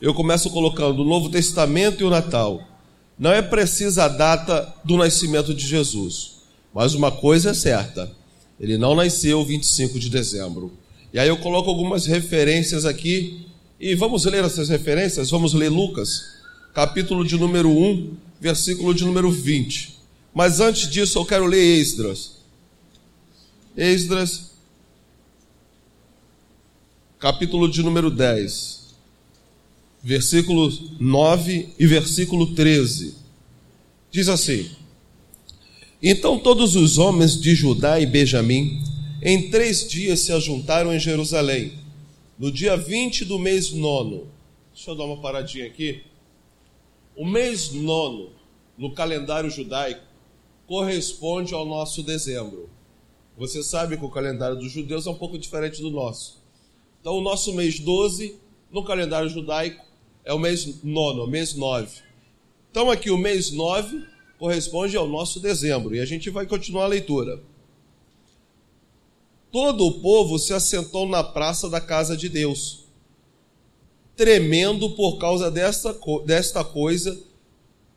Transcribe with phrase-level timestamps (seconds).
[0.00, 2.66] eu começo colocando o Novo Testamento e o Natal.
[3.18, 6.36] Não é precisa a data do nascimento de Jesus,
[6.72, 8.10] mas uma coisa é certa:
[8.58, 10.72] ele não nasceu 25 de dezembro.
[11.12, 13.46] E aí eu coloco algumas referências aqui,
[13.78, 15.30] e vamos ler essas referências?
[15.30, 16.36] Vamos ler Lucas,
[16.72, 19.98] capítulo de número 1, versículo de número 20.
[20.32, 22.36] Mas antes disso eu quero ler Esdras.
[23.76, 24.52] Esdras,
[27.18, 28.79] capítulo de número 10,
[30.02, 33.14] versículo 9 e versículo 13.
[34.10, 34.70] Diz assim:
[36.02, 38.82] Então todos os homens de Judá e Benjamim,
[39.22, 41.72] em três dias se ajuntaram em Jerusalém,
[42.38, 44.26] no dia 20 do mês nono.
[44.72, 46.02] Deixa eu dar uma paradinha aqui.
[47.14, 48.30] O mês nono,
[48.78, 50.00] no calendário judaico,
[50.66, 52.70] corresponde ao nosso dezembro.
[53.36, 56.38] Você sabe que o calendário dos judeus é um pouco diferente do nosso.
[57.00, 58.36] Então, o nosso mês 12,
[58.70, 59.89] no calendário judaico,
[60.24, 61.88] é o mês nono, mês 9.
[62.70, 64.04] Então, aqui o mês 9
[64.38, 65.94] corresponde ao nosso dezembro.
[65.94, 67.42] E a gente vai continuar a leitura.
[69.52, 72.84] Todo o povo se assentou na praça da casa de Deus,
[74.16, 77.20] tremendo por causa desta, desta coisa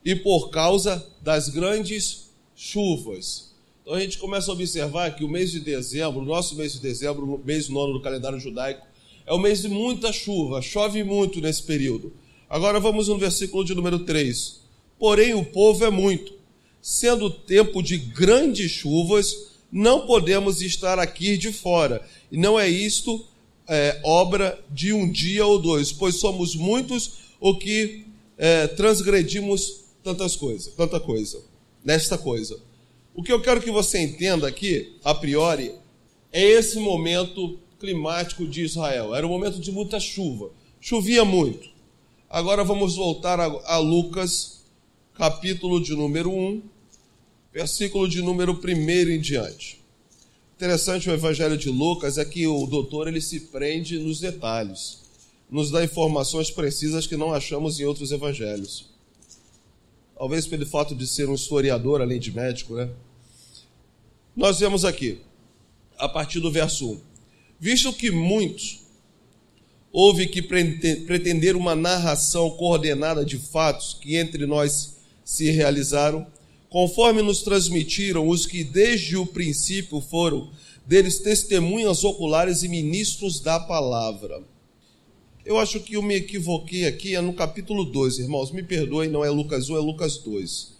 [0.04, 3.54] e por causa das grandes chuvas.
[3.82, 6.80] Então a gente começa a observar que o mês de dezembro, o nosso mês de
[6.80, 8.86] dezembro, o mês nono do calendário judaico,
[9.26, 12.14] é o mês de muita chuva, chove muito nesse período.
[12.50, 14.62] Agora vamos no versículo de número 3.
[15.00, 16.34] Porém, o povo é muito.
[16.82, 22.06] Sendo tempo de grandes chuvas, não podemos estar aqui de fora.
[22.32, 23.26] E não é isto
[23.68, 28.06] é, obra de um dia ou dois, pois somos muitos o que
[28.38, 31.42] é, transgredimos tantas coisas, tanta coisa,
[31.84, 32.60] nesta coisa.
[33.16, 35.74] O que eu quero que você entenda aqui, a priori,
[36.32, 39.14] é esse momento climático de Israel.
[39.14, 40.52] Era um momento de muita chuva.
[40.80, 41.68] Chovia muito.
[42.30, 44.62] Agora vamos voltar a, a Lucas,
[45.14, 46.62] capítulo de número 1,
[47.52, 48.70] versículo de número 1
[49.10, 49.82] em diante.
[50.56, 55.02] Interessante o evangelho de Lucas é que o doutor ele se prende nos detalhes,
[55.52, 58.90] nos dá informações precisas que não achamos em outros evangelhos.
[60.18, 62.90] Talvez pelo fato de ser um historiador além de médico, né?
[64.34, 65.20] Nós vemos aqui,
[65.98, 67.13] a partir do verso 1
[67.64, 68.82] visto que muitos
[69.90, 76.28] houve que pretender uma narração coordenada de fatos que entre nós se realizaram,
[76.70, 80.52] conforme nos transmitiram os que desde o princípio foram
[80.86, 84.44] deles testemunhas oculares e ministros da palavra.
[85.46, 89.24] Eu acho que eu me equivoquei aqui, é no capítulo 2, irmãos, me perdoem, não
[89.24, 90.74] é Lucas 1, é Lucas 2.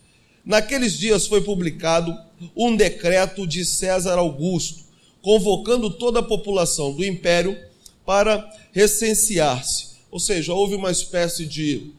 [0.44, 2.14] Naqueles dias foi publicado
[2.54, 4.83] um decreto de César Augusto,
[5.24, 7.58] convocando toda a população do império
[8.06, 9.94] para recensear-se.
[10.12, 11.92] Ou seja, houve uma espécie de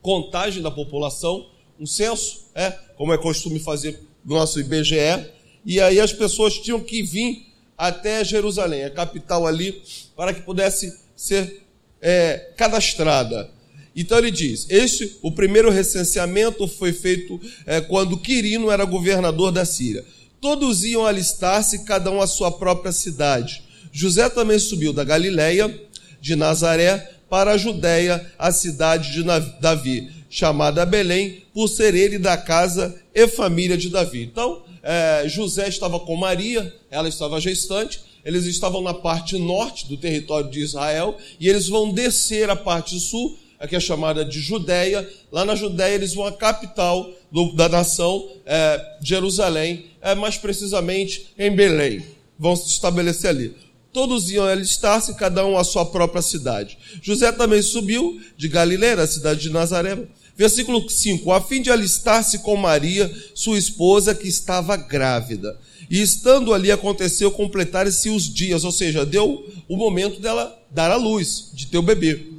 [0.00, 1.46] contagem da população,
[1.78, 5.30] um censo, é, como é costume fazer no nosso IBGE,
[5.64, 7.46] e aí as pessoas tinham que vir
[7.76, 9.82] até Jerusalém, a capital ali,
[10.16, 11.62] para que pudesse ser
[12.00, 13.50] é, cadastrada.
[13.94, 19.64] Então ele diz: este, o primeiro recenseamento foi feito é, quando Quirino era governador da
[19.64, 20.04] Síria.
[20.42, 23.62] Todos iam alistar-se, cada um à sua própria cidade.
[23.92, 25.72] José também subiu da Galiléia,
[26.20, 29.22] de Nazaré, para a Judéia, a cidade de
[29.60, 34.24] Davi, chamada Belém, por ser ele da casa e família de Davi.
[34.24, 39.96] Então, é, José estava com Maria, ela estava gestante, eles estavam na parte norte do
[39.96, 45.08] território de Israel, e eles vão descer a parte sul, que é chamada de Judéia.
[45.30, 51.28] Lá na Judéia eles vão à capital do, da nação, é, Jerusalém, é, mais precisamente
[51.38, 52.04] em Belém.
[52.38, 53.54] Vão se estabelecer ali.
[53.92, 56.78] Todos iam alistar-se, cada um à sua própria cidade.
[57.02, 59.98] José também subiu de Galileia, a cidade de Nazaré.
[60.34, 65.58] Versículo 5: A fim de alistar-se com Maria, sua esposa, que estava grávida.
[65.90, 70.96] E estando ali, aconteceu completar-se os dias, ou seja, deu o momento dela dar a
[70.96, 72.32] luz, de ter o bebê.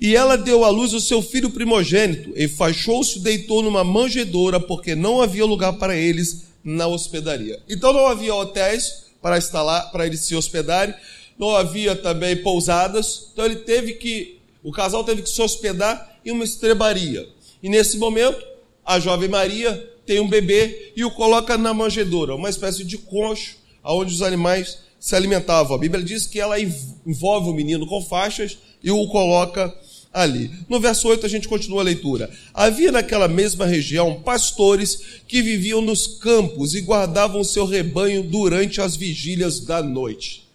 [0.00, 4.60] E ela deu à luz o seu filho primogênito, e fachou-se e deitou numa manjedoura,
[4.60, 7.60] porque não havia lugar para eles na hospedaria.
[7.68, 10.94] Então não havia hotéis para lá, para eles se hospedarem,
[11.38, 16.30] não havia também pousadas, então ele teve que, o casal teve que se hospedar em
[16.30, 17.28] uma estrebaria.
[17.62, 18.44] E nesse momento,
[18.84, 19.74] a jovem Maria
[20.06, 24.78] tem um bebê e o coloca na manjedoura, uma espécie de concho, onde os animais
[24.98, 25.76] se alimentavam.
[25.76, 29.74] A Bíblia diz que ela envolve o menino com faixas e o coloca
[30.12, 30.50] ali.
[30.68, 32.30] No verso 8 a gente continua a leitura.
[32.52, 38.96] Havia naquela mesma região pastores que viviam nos campos e guardavam seu rebanho durante as
[38.96, 40.48] vigílias da noite.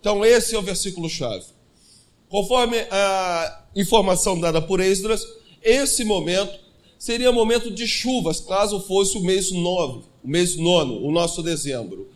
[0.00, 1.44] Então esse é o versículo chave.
[2.28, 5.26] Conforme a informação dada por Esdras,
[5.62, 6.58] esse momento
[6.98, 12.08] seria momento de chuvas, caso fosse o mês novo, o mês nono, o nosso dezembro.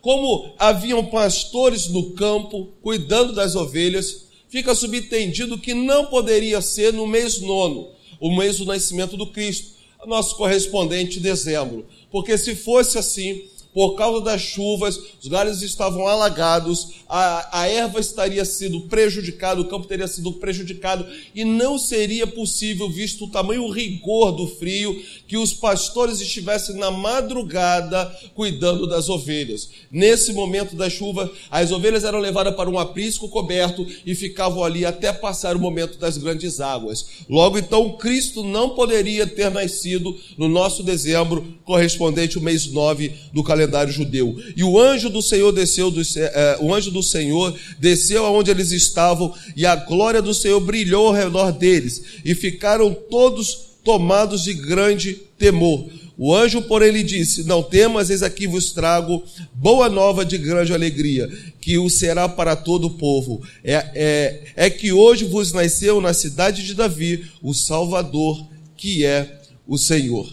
[0.00, 7.06] Como haviam pastores no campo cuidando das ovelhas, fica subentendido que não poderia ser no
[7.06, 7.88] mês nono,
[8.20, 9.76] o mês do nascimento do Cristo,
[10.06, 11.86] nosso correspondente dezembro.
[12.10, 13.42] Porque se fosse assim,
[13.76, 19.66] por causa das chuvas, os galhos estavam alagados, a, a erva estaria sendo prejudicada, o
[19.66, 25.36] campo teria sido prejudicado, e não seria possível, visto o tamanho rigor do frio, que
[25.36, 29.68] os pastores estivessem na madrugada cuidando das ovelhas.
[29.90, 34.86] Nesse momento da chuva, as ovelhas eram levadas para um aprisco coberto e ficavam ali
[34.86, 37.04] até passar o momento das grandes águas.
[37.28, 43.44] Logo então, Cristo não poderia ter nascido no nosso dezembro, correspondente ao mês 9 do
[43.44, 44.36] calendário calendário judeu.
[44.56, 48.70] E o anjo do Senhor desceu, do, é, o anjo do Senhor desceu aonde eles
[48.70, 54.54] estavam, e a glória do Senhor brilhou ao redor deles, e ficaram todos tomados de
[54.54, 55.86] grande temor.
[56.18, 59.22] O anjo, porém, lhe disse: Não temas, eis aqui vos trago
[59.52, 61.30] boa nova de grande alegria,
[61.60, 63.42] que o será para todo o povo.
[63.62, 68.46] É, é, é que hoje vos nasceu na cidade de Davi o Salvador,
[68.78, 70.26] que é o Senhor.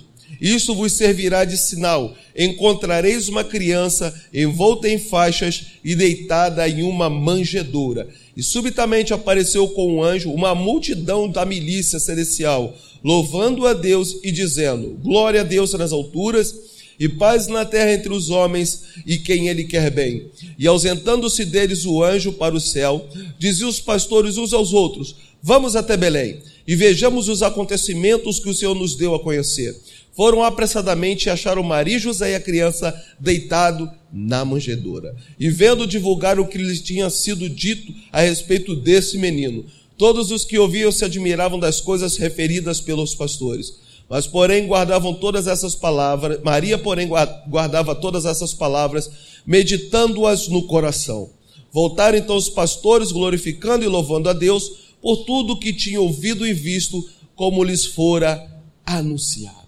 [0.44, 2.18] Isso vos servirá de sinal.
[2.38, 8.10] Encontrareis uma criança envolta em faixas e deitada em uma manjedoura.
[8.36, 14.34] E subitamente apareceu com um anjo uma multidão da milícia celestial, louvando a Deus e
[14.34, 16.54] dizendo: Glória a Deus nas alturas
[17.00, 20.30] e paz na terra entre os homens e quem ele quer bem.
[20.60, 23.08] E ausentando-se deles o anjo para o céu,
[23.40, 28.54] diziam os pastores uns aos outros: Vamos até Belém e vejamos os acontecimentos que o
[28.54, 29.74] Senhor nos deu a conhecer
[30.16, 35.16] foram apressadamente e acharam Maria, José e a criança deitado na manjedoura.
[35.40, 39.66] E vendo divulgar o que lhes tinha sido dito a respeito desse menino,
[39.98, 43.82] todos os que ouviam se admiravam das coisas referidas pelos pastores.
[44.08, 47.08] Mas, porém, guardavam todas essas palavras, Maria, porém,
[47.48, 49.10] guardava todas essas palavras,
[49.46, 51.32] meditando-as no coração.
[51.72, 54.72] Voltaram então os pastores, glorificando e louvando a Deus
[55.02, 57.04] por tudo o que tinham ouvido e visto,
[57.36, 58.48] como lhes fora
[58.86, 59.63] anunciado.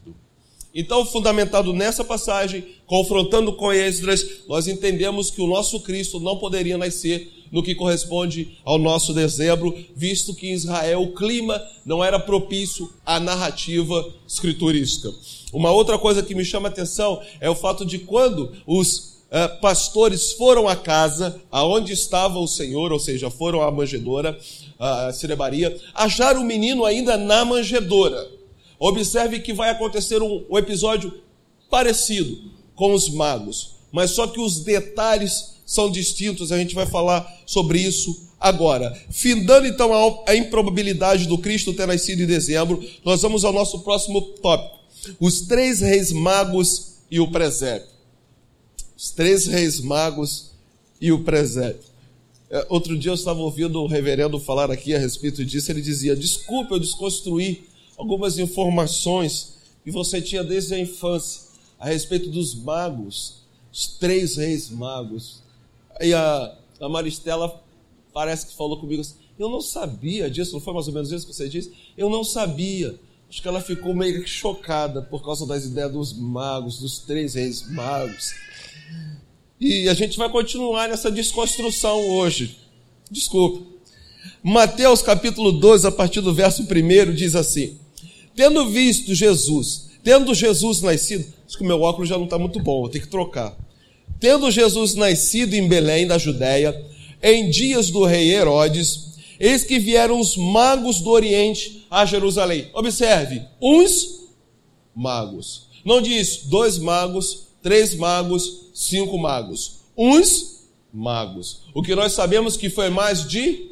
[0.75, 6.77] Então, fundamentado nessa passagem, confrontando com Esdras, nós entendemos que o nosso Cristo não poderia
[6.77, 12.19] nascer no que corresponde ao nosso dezembro, visto que em Israel o clima não era
[12.19, 15.13] propício à narrativa escriturística.
[15.54, 19.48] Uma outra coisa que me chama a atenção é o fato de quando os eh,
[19.48, 24.38] pastores foram à casa aonde estava o Senhor, ou seja, foram à manjedoura,
[24.77, 28.35] à cerebaria, acharam o menino ainda na manjedoura.
[28.86, 31.12] Observe que vai acontecer um, um episódio
[31.72, 32.38] parecido
[32.76, 37.80] com os magos, mas só que os detalhes são distintos, a gente vai falar sobre
[37.80, 38.96] isso agora.
[39.10, 44.22] Findando então a, improbabilidade do Cristo ter nascido em dezembro, nós vamos ao nosso próximo
[44.22, 44.78] tópico:
[45.20, 47.90] os três reis magos e o presépio.
[48.96, 50.52] Os três reis magos
[51.02, 51.90] e o presépio.
[52.52, 56.16] É, outro dia eu estava ouvindo o reverendo falar aqui a respeito disso, ele dizia:
[56.16, 57.64] desculpa eu desconstruir
[57.97, 61.45] algumas informações que você tinha desde a infância
[61.80, 65.44] a respeito dos magos, os três reis magos.
[66.01, 67.62] E a, a Maristela
[68.13, 71.27] parece que falou comigo assim, eu não sabia disso, não foi mais ou menos isso
[71.27, 71.71] que você disse?
[71.97, 72.97] Eu não sabia.
[73.29, 77.70] Acho que ela ficou meio chocada por causa das ideias dos magos, dos três reis
[77.70, 78.34] magos.
[79.60, 82.58] E a gente vai continuar nessa desconstrução hoje.
[83.12, 83.65] Desculpa.
[84.41, 87.77] Mateus capítulo 12, a partir do verso 1, diz assim:
[88.36, 92.60] Tendo visto Jesus, tendo Jesus nascido, acho que o meu óculos já não está muito
[92.60, 93.58] bom, vou ter que trocar.
[94.20, 96.86] Tendo Jesus nascido em Belém, da Judéia,
[97.22, 102.70] em dias do rei Herodes, eis que vieram os magos do Oriente a Jerusalém.
[102.74, 104.25] Observe, uns
[104.94, 105.68] magos.
[105.84, 109.82] Não diz dois magos, três magos, cinco magos.
[109.98, 111.63] Uns magos.
[111.74, 113.72] O que nós sabemos que foi mais de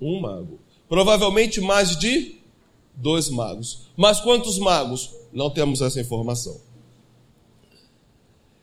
[0.00, 0.60] um mago.
[0.88, 2.35] Provavelmente mais de
[2.96, 3.86] dois magos.
[3.96, 5.10] Mas quantos magos?
[5.32, 6.56] Não temos essa informação.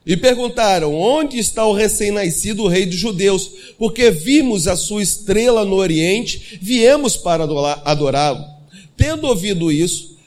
[0.06, 3.50] E perguntaram: Onde está o recém-nascido rei dos judeus?
[3.78, 7.46] Porque vimos a sua estrela no oriente, viemos para
[7.86, 8.46] adorá-lo.
[8.98, 10.18] Tendo ouvido isso,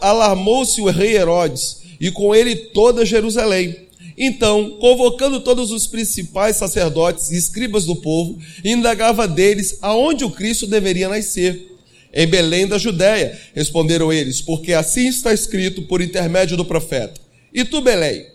[0.00, 3.88] alarmou-se o rei Herodes e com ele toda Jerusalém.
[4.16, 10.66] Então, convocando todos os principais sacerdotes e escribas do povo, indagava deles aonde o Cristo
[10.66, 11.69] deveria nascer.
[12.12, 17.20] Em Belém da Judéia, responderam eles, porque assim está escrito por intermédio do profeta.
[17.54, 18.26] E tu, Belém,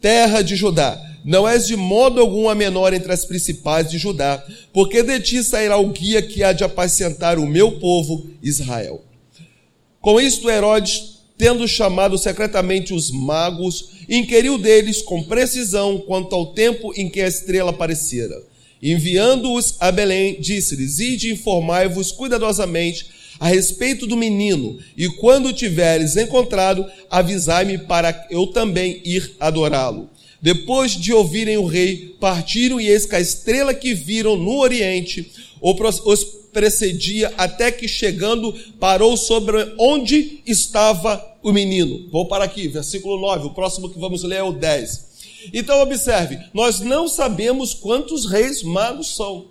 [0.00, 4.44] terra de Judá, não és de modo algum a menor entre as principais de Judá,
[4.72, 9.02] porque de ti sairá o guia que há de apacentar o meu povo Israel.
[10.00, 16.92] Com isto, Herodes, tendo chamado secretamente os magos, inquiriu deles com precisão quanto ao tempo
[16.94, 18.42] em que a estrela aparecera.
[18.82, 23.06] Enviando-os a Belém, disse-lhes: Ide informai-vos cuidadosamente
[23.44, 30.08] a respeito do menino, e quando tiveres encontrado, avisai-me para eu também ir adorá-lo.
[30.40, 35.30] Depois de ouvirem o rei, partiram e eis que a estrela que viram no oriente
[35.60, 36.24] os
[36.54, 42.08] precedia até que chegando parou sobre onde estava o menino.
[42.10, 45.50] Vou para aqui, versículo 9, o próximo que vamos ler é o 10.
[45.52, 49.48] Então observe, nós não sabemos quantos reis magos são.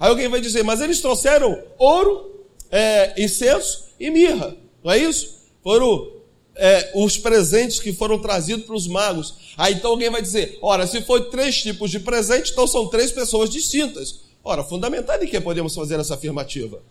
[0.00, 2.33] Aí alguém vai dizer, mas eles trouxeram ouro,
[2.74, 5.44] é, incenso e mirra, não é isso?
[5.62, 6.10] Foram
[6.56, 9.34] é, os presentes que foram trazidos para os magos.
[9.56, 13.12] Aí então alguém vai dizer: ora, se foi três tipos de presente, então são três
[13.12, 14.22] pessoas distintas.
[14.42, 16.82] Ora, fundamentado em que podemos fazer essa afirmativa?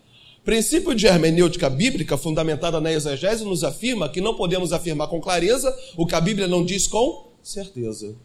[0.42, 5.74] Princípio de hermenêutica bíblica, fundamentada na exegese, nos afirma que não podemos afirmar com clareza
[5.98, 8.16] o que a Bíblia não diz com certeza.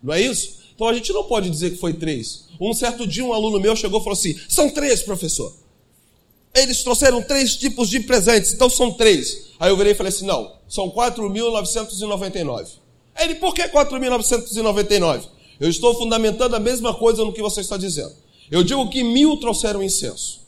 [0.00, 0.58] Não é isso?
[0.74, 2.46] Então a gente não pode dizer que foi três.
[2.60, 5.52] Um certo dia, um aluno meu chegou e falou assim: são três, professor.
[6.54, 9.52] Eles trouxeram três tipos de presentes, então são três.
[9.60, 12.68] Aí eu virei e falei assim: não, são 4.999.
[13.18, 15.28] Ele, por que 4.999?
[15.60, 18.12] Eu estou fundamentando a mesma coisa no que você está dizendo.
[18.50, 20.40] Eu digo que mil trouxeram incenso,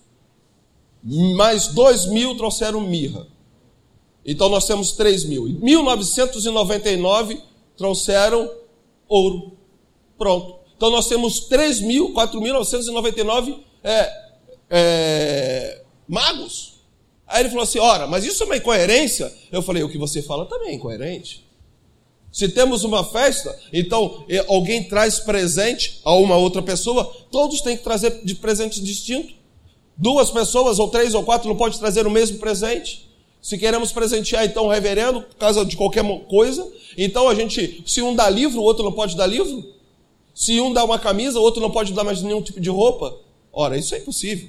[1.37, 3.27] mais dois mil trouxeram mirra.
[4.25, 5.45] Então nós temos três mil.
[5.45, 7.43] 1999
[7.77, 8.51] trouxeram
[9.09, 9.53] ouro.
[10.17, 10.61] Pronto.
[10.81, 14.11] Então nós temos 3 mil, 4.999 é,
[14.71, 15.80] é,
[16.11, 16.81] magos.
[17.27, 19.33] Aí ele falou assim: ora, mas isso é uma incoerência?
[19.53, 21.49] Eu falei: o que você fala também é incoerente.
[22.33, 27.83] Se temos uma festa, então alguém traz presente a uma outra pessoa, todos têm que
[27.83, 29.35] trazer de presente distinto.
[29.97, 33.09] Duas pessoas, ou três ou quatro, não pode trazer o mesmo presente.
[33.43, 38.01] Se queremos presentear então o reverendo, por causa de qualquer coisa, então a gente, se
[38.01, 39.65] um dá livro, o outro não pode dar livro.
[40.33, 43.19] Se um dá uma camisa, o outro não pode dar mais nenhum tipo de roupa.
[43.53, 44.49] Ora, isso é impossível.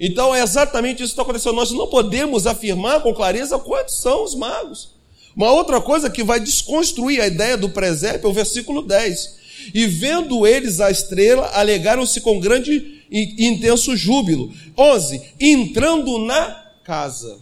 [0.00, 1.54] Então é exatamente isso que está acontecendo.
[1.54, 4.94] Nós não podemos afirmar com clareza quantos são os magos.
[5.36, 9.38] Uma outra coisa que vai desconstruir a ideia do presépio é o versículo 10.
[9.74, 14.50] E vendo eles a estrela, alegaram-se com grande e intenso júbilo.
[14.76, 15.20] 11.
[15.38, 17.38] Entrando na casa,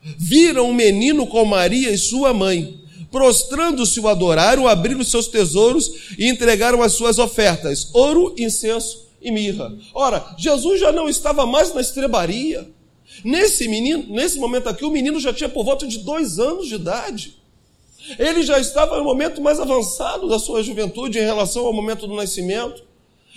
[0.00, 2.80] viram um menino com Maria e sua mãe.
[3.10, 9.76] Prostrando-se o adoraram, abriram seus tesouros e entregaram as suas ofertas: ouro, incenso e mirra.
[9.92, 12.70] Ora, Jesus já não estava mais na estrebaria.
[13.24, 16.76] Nesse menino, nesse momento aqui, o menino já tinha por volta de dois anos de
[16.76, 17.36] idade.
[18.20, 22.14] Ele já estava no momento mais avançado da sua juventude em relação ao momento do
[22.14, 22.84] nascimento.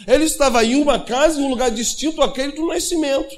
[0.06, 3.36] Ele estava em uma casa, em um lugar distinto àquele do nascimento.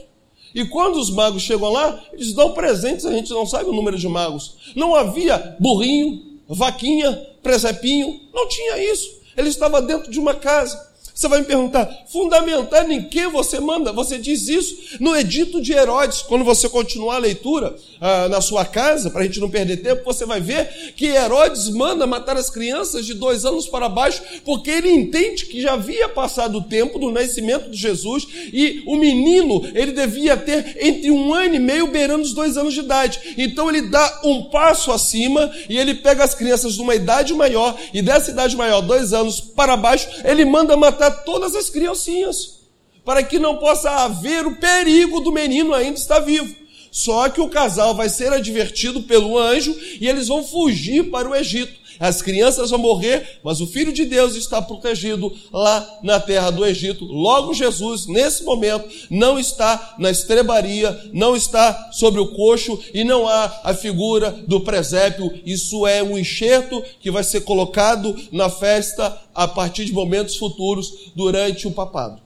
[0.54, 3.98] E quando os magos chegam lá, eles dão presentes, a gente não sabe o número
[3.98, 4.58] de magos.
[4.76, 9.22] Não havia burrinho, vaquinha, presepinho, não tinha isso.
[9.38, 10.91] Ele estava dentro de uma casa.
[11.22, 13.94] Você vai me perguntar, fundamentando em que você manda?
[13.94, 16.24] Você diz isso no Edito de Herodes.
[16.24, 20.04] Quando você continuar a leitura ah, na sua casa, para a gente não perder tempo,
[20.04, 24.72] você vai ver que Herodes manda matar as crianças de dois anos para baixo, porque
[24.72, 29.62] ele entende que já havia passado o tempo do nascimento de Jesus e o menino,
[29.76, 33.36] ele devia ter entre um ano e meio beirando os dois anos de idade.
[33.38, 37.78] Então ele dá um passo acima e ele pega as crianças de uma idade maior
[37.94, 42.62] e dessa idade maior, dois anos para baixo, ele manda matar matar todas as criancinhas,
[43.04, 46.56] para que não possa haver o perigo do menino ainda estar vivo.
[46.92, 51.36] Só que o casal vai ser advertido pelo anjo e eles vão fugir para o
[51.36, 51.80] Egito.
[52.02, 56.66] As crianças vão morrer, mas o Filho de Deus está protegido lá na terra do
[56.66, 57.06] Egito.
[57.06, 63.28] Logo, Jesus, nesse momento, não está na estrebaria, não está sobre o coxo e não
[63.28, 65.32] há a figura do presépio.
[65.46, 71.12] Isso é um enxerto que vai ser colocado na festa a partir de momentos futuros
[71.16, 72.20] durante o papado.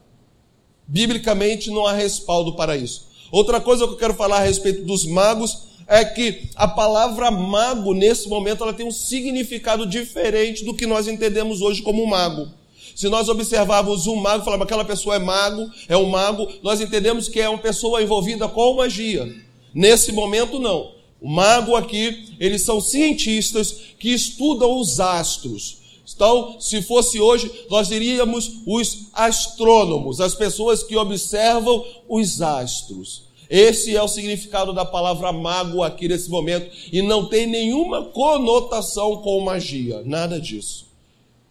[0.88, 3.14] Biblicamente, não há respaldo para isso.
[3.32, 7.94] Outra coisa que eu quero falar a respeito dos magos é que a palavra mago,
[7.94, 12.48] nesse momento, ela tem um significado diferente do que nós entendemos hoje como mago.
[12.96, 17.28] Se nós observarmos um mago, falamos aquela pessoa é mago, é um mago, nós entendemos
[17.28, 19.36] que é uma pessoa envolvida com magia.
[19.74, 20.96] Nesse momento, não.
[21.22, 25.85] O mago aqui, eles são cientistas que estudam os astros.
[26.16, 33.26] Então, se fosse hoje, nós diríamos os astrônomos, as pessoas que observam os astros.
[33.50, 39.18] Esse é o significado da palavra mago aqui nesse momento e não tem nenhuma conotação
[39.18, 40.86] com magia, nada disso.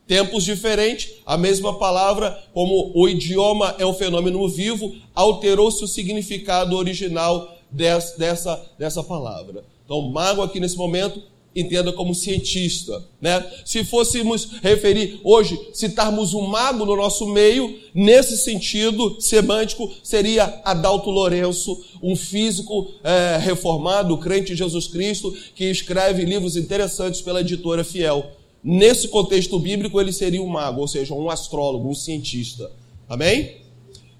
[0.06, 6.76] Tempos diferentes, a mesma palavra, como o idioma é um fenômeno vivo, alterou-se o significado
[6.76, 9.64] original dessa, dessa palavra.
[9.84, 11.22] Então, mago aqui nesse momento
[11.54, 13.44] entenda como cientista, né?
[13.64, 21.10] Se fôssemos referir hoje, citarmos um mago no nosso meio, nesse sentido semântico, seria Adalto
[21.10, 27.84] Lourenço, um físico é, reformado, crente em Jesus Cristo, que escreve livros interessantes pela editora
[27.84, 28.32] Fiel.
[28.62, 32.70] Nesse contexto bíblico, ele seria um mago, ou seja, um astrólogo, um cientista.
[33.08, 33.64] Amém?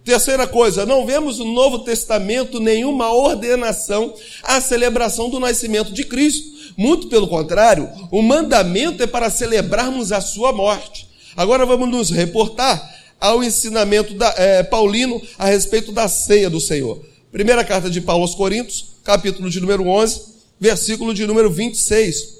[0.04, 4.12] Terceira coisa, não vemos no Novo Testamento nenhuma ordenação
[4.42, 6.53] à celebração do nascimento de Cristo.
[6.76, 11.08] Muito pelo contrário, o mandamento é para celebrarmos a sua morte.
[11.36, 17.04] Agora vamos nos reportar ao ensinamento da, é, paulino a respeito da ceia do Senhor.
[17.32, 20.20] Primeira carta de Paulo aos Coríntios, capítulo de número 11,
[20.60, 22.34] versículo de número 26.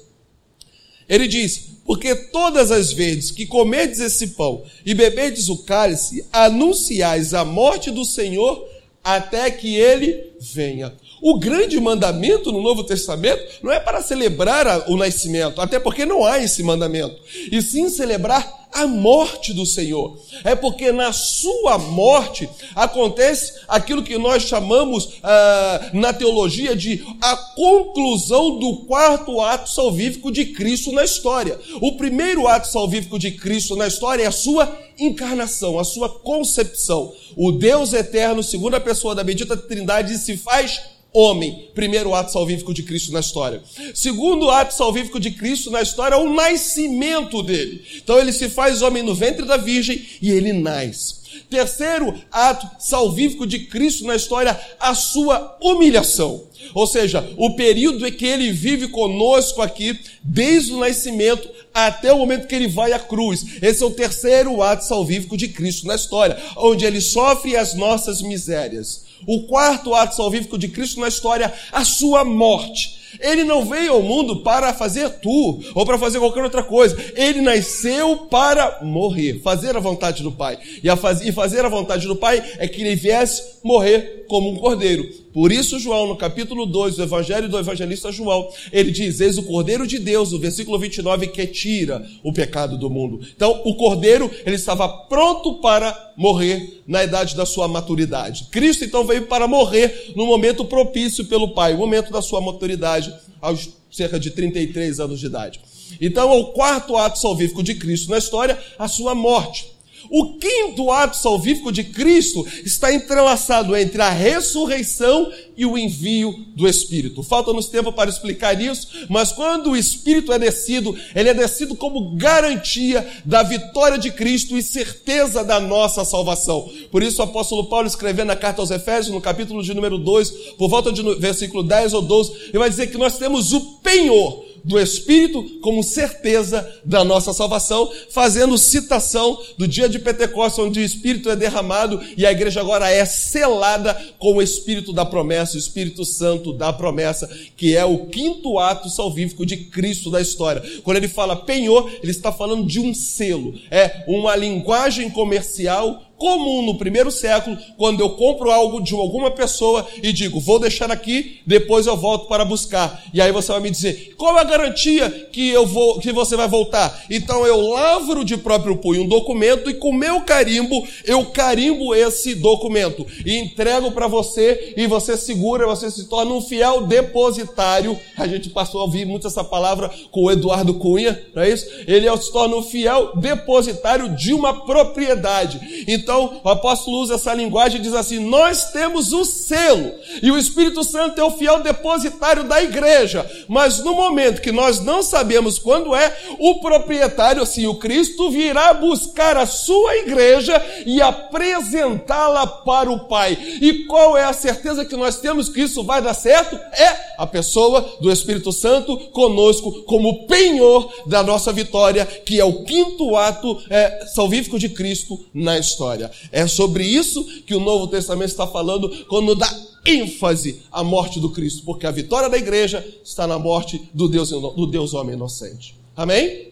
[1.07, 7.33] Ele diz: porque todas as vezes que comerdes esse pão e beberdes o cálice, anunciais
[7.33, 8.67] a morte do Senhor
[9.03, 10.91] até que ele venha.
[11.27, 16.23] O grande mandamento no Novo Testamento não é para celebrar o nascimento, até porque não
[16.23, 17.19] há esse mandamento,
[17.51, 20.19] e sim celebrar a morte do Senhor.
[20.43, 27.35] É porque na sua morte acontece aquilo que nós chamamos ah, na teologia de a
[27.35, 31.59] conclusão do quarto ato salvífico de Cristo na história.
[31.81, 37.11] O primeiro ato salvífico de Cristo na história é a sua encarnação, a sua concepção.
[37.35, 41.69] O Deus eterno, segunda pessoa da bendita Trindade, se faz homem.
[41.73, 43.63] Primeiro ato salvífico de Cristo na história.
[43.93, 47.81] Segundo ato salvífico de Cristo na história é o nascimento dele.
[47.95, 51.25] Então ele se faz homem no ventre da Virgem e ele nasce.
[51.49, 56.43] Terceiro ato salvífico de Cristo na história, a sua humilhação.
[56.73, 62.17] Ou seja, o período em que ele vive conosco aqui, desde o nascimento até o
[62.17, 63.45] momento que ele vai à cruz.
[63.61, 68.21] Esse é o terceiro ato salvífico de Cristo na história, onde ele sofre as nossas
[68.21, 69.04] misérias.
[69.27, 72.95] O quarto ato salvífico de Cristo na história, a sua morte.
[73.19, 76.97] Ele não veio ao mundo para fazer tu ou para fazer qualquer outra coisa.
[77.15, 80.57] Ele nasceu para morrer, fazer a vontade do Pai.
[80.83, 84.57] E, faz, e fazer a vontade do Pai é que ele viesse morrer como um
[84.57, 85.24] cordeiro.
[85.35, 89.43] Por isso, João, no capítulo 2 do Evangelho do Evangelista João, ele diz: Eis o
[89.43, 93.19] Cordeiro de Deus, no versículo 29, que tira o pecado do mundo.
[93.35, 98.45] Então, o Cordeiro, ele estava pronto para morrer na idade da sua maturidade.
[98.49, 103.13] Cristo, então, veio para morrer no momento propício pelo Pai, o momento da sua maturidade,
[103.41, 105.59] aos cerca de 33 anos de idade.
[105.99, 109.74] Então, o quarto ato salvífico de Cristo na história, a sua morte.
[110.09, 116.67] O quinto ato salvífico de Cristo está entrelaçado entre a ressurreição e o envio do
[116.67, 117.23] Espírito.
[117.23, 122.15] Falta-nos tempo para explicar isso, mas quando o Espírito é descido, ele é descido como
[122.15, 126.69] garantia da vitória de Cristo e certeza da nossa salvação.
[126.91, 130.29] Por isso o apóstolo Paulo escrevendo na carta aos Efésios, no capítulo de número 2,
[130.57, 134.45] por volta de versículo 10 ou 12, ele vai dizer que nós temos o penhor
[134.65, 140.83] do Espírito como certeza da nossa salvação, fazendo citação do dia de Pentecostes, onde o
[140.83, 145.59] Espírito é derramado e a igreja agora é selada com o Espírito da promessa, o
[145.59, 150.63] Espírito Santo da promessa, que é o quinto ato salvífico de Cristo da história.
[150.83, 156.61] Quando ele fala penhor, ele está falando de um selo, é uma linguagem comercial comum
[156.61, 161.41] no primeiro século, quando eu compro algo de alguma pessoa e digo, vou deixar aqui,
[161.45, 163.03] depois eu volto para buscar.
[163.13, 166.35] E aí você vai me dizer, qual é a garantia que eu vou, que você
[166.35, 167.05] vai voltar?
[167.09, 172.35] Então eu lavro de próprio punho um documento e com meu carimbo, eu carimbo esse
[172.35, 177.99] documento e entrego para você e você segura, você se torna um fiel depositário.
[178.17, 181.67] A gente passou a ouvir muito essa palavra com o Eduardo Cunha, não é isso?
[181.87, 185.85] Ele se torna um fiel depositário de uma propriedade.
[185.87, 189.91] Então, então, o apóstolo usa essa linguagem e diz assim: Nós temos o selo,
[190.23, 193.29] e o Espírito Santo é o fiel depositário da igreja.
[193.49, 198.73] Mas no momento que nós não sabemos quando é, o proprietário, assim, o Cristo, virá
[198.73, 203.37] buscar a sua igreja e apresentá-la para o Pai.
[203.61, 206.55] E qual é a certeza que nós temos que isso vai dar certo?
[206.55, 212.63] É a pessoa do Espírito Santo conosco, como penhor da nossa vitória, que é o
[212.63, 216.11] quinto ato é, salvífico de Cristo na história história.
[216.31, 219.49] É sobre isso que o Novo Testamento está falando quando dá
[219.85, 224.29] ênfase à morte do Cristo, porque a vitória da igreja está na morte do Deus,
[224.29, 225.75] do Deus homem inocente.
[225.95, 226.51] Amém?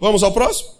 [0.00, 0.70] Vamos ao próximo?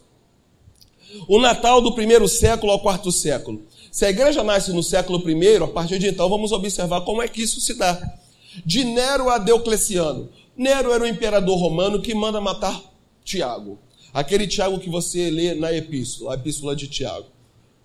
[1.28, 3.62] O Natal do primeiro século ao quarto século.
[3.90, 7.28] Se a igreja nasce no século I, a partir de então vamos observar como é
[7.28, 8.18] que isso se dá.
[8.66, 10.28] De Nero a Diocleciano.
[10.56, 12.80] Nero era o imperador romano que manda matar
[13.24, 13.78] Tiago.
[14.12, 17.33] Aquele Tiago que você lê na epístola, a epístola de Tiago.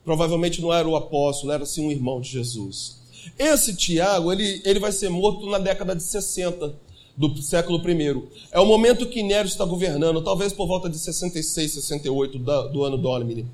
[0.04, 3.00] Provavelmente não era o apóstolo, era sim um irmão de Jesus.
[3.38, 6.74] Esse Tiago, ele, ele vai ser morto na década de 60
[7.18, 8.24] do século I.
[8.52, 12.98] É o momento que Nero está governando, talvez por volta de 66, 68 do ano
[12.98, 13.46] Domini.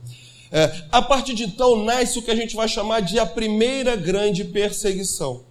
[0.51, 3.95] É, a partir de então nasce o que a gente vai chamar de a primeira
[3.95, 5.43] grande perseguição.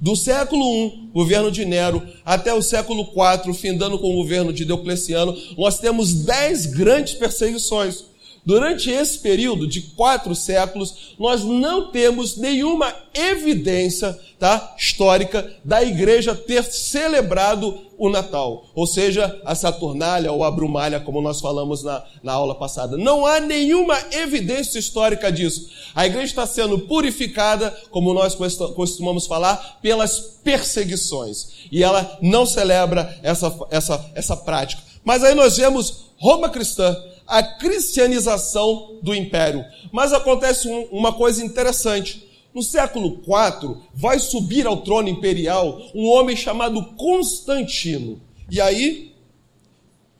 [0.00, 4.64] Do século I, governo de Nero, até o século IV, findando com o governo de
[4.64, 8.06] Diocleciano, nós temos dez grandes perseguições.
[8.44, 16.34] Durante esse período de quatro séculos, nós não temos nenhuma evidência tá, histórica da igreja
[16.34, 22.02] ter celebrado o Natal, ou seja, a Saturnália ou a Brumália, como nós falamos na,
[22.20, 22.96] na aula passada.
[22.96, 25.70] Não há nenhuma evidência histórica disso.
[25.94, 28.34] A igreja está sendo purificada, como nós
[28.74, 31.68] costumamos falar, pelas perseguições.
[31.70, 34.82] E ela não celebra essa, essa, essa prática.
[35.04, 39.64] Mas aí nós vemos Roma cristã a cristianização do império.
[39.90, 42.28] Mas acontece um, uma coisa interessante.
[42.54, 48.20] No século IV, vai subir ao trono imperial um homem chamado Constantino.
[48.50, 49.11] E aí,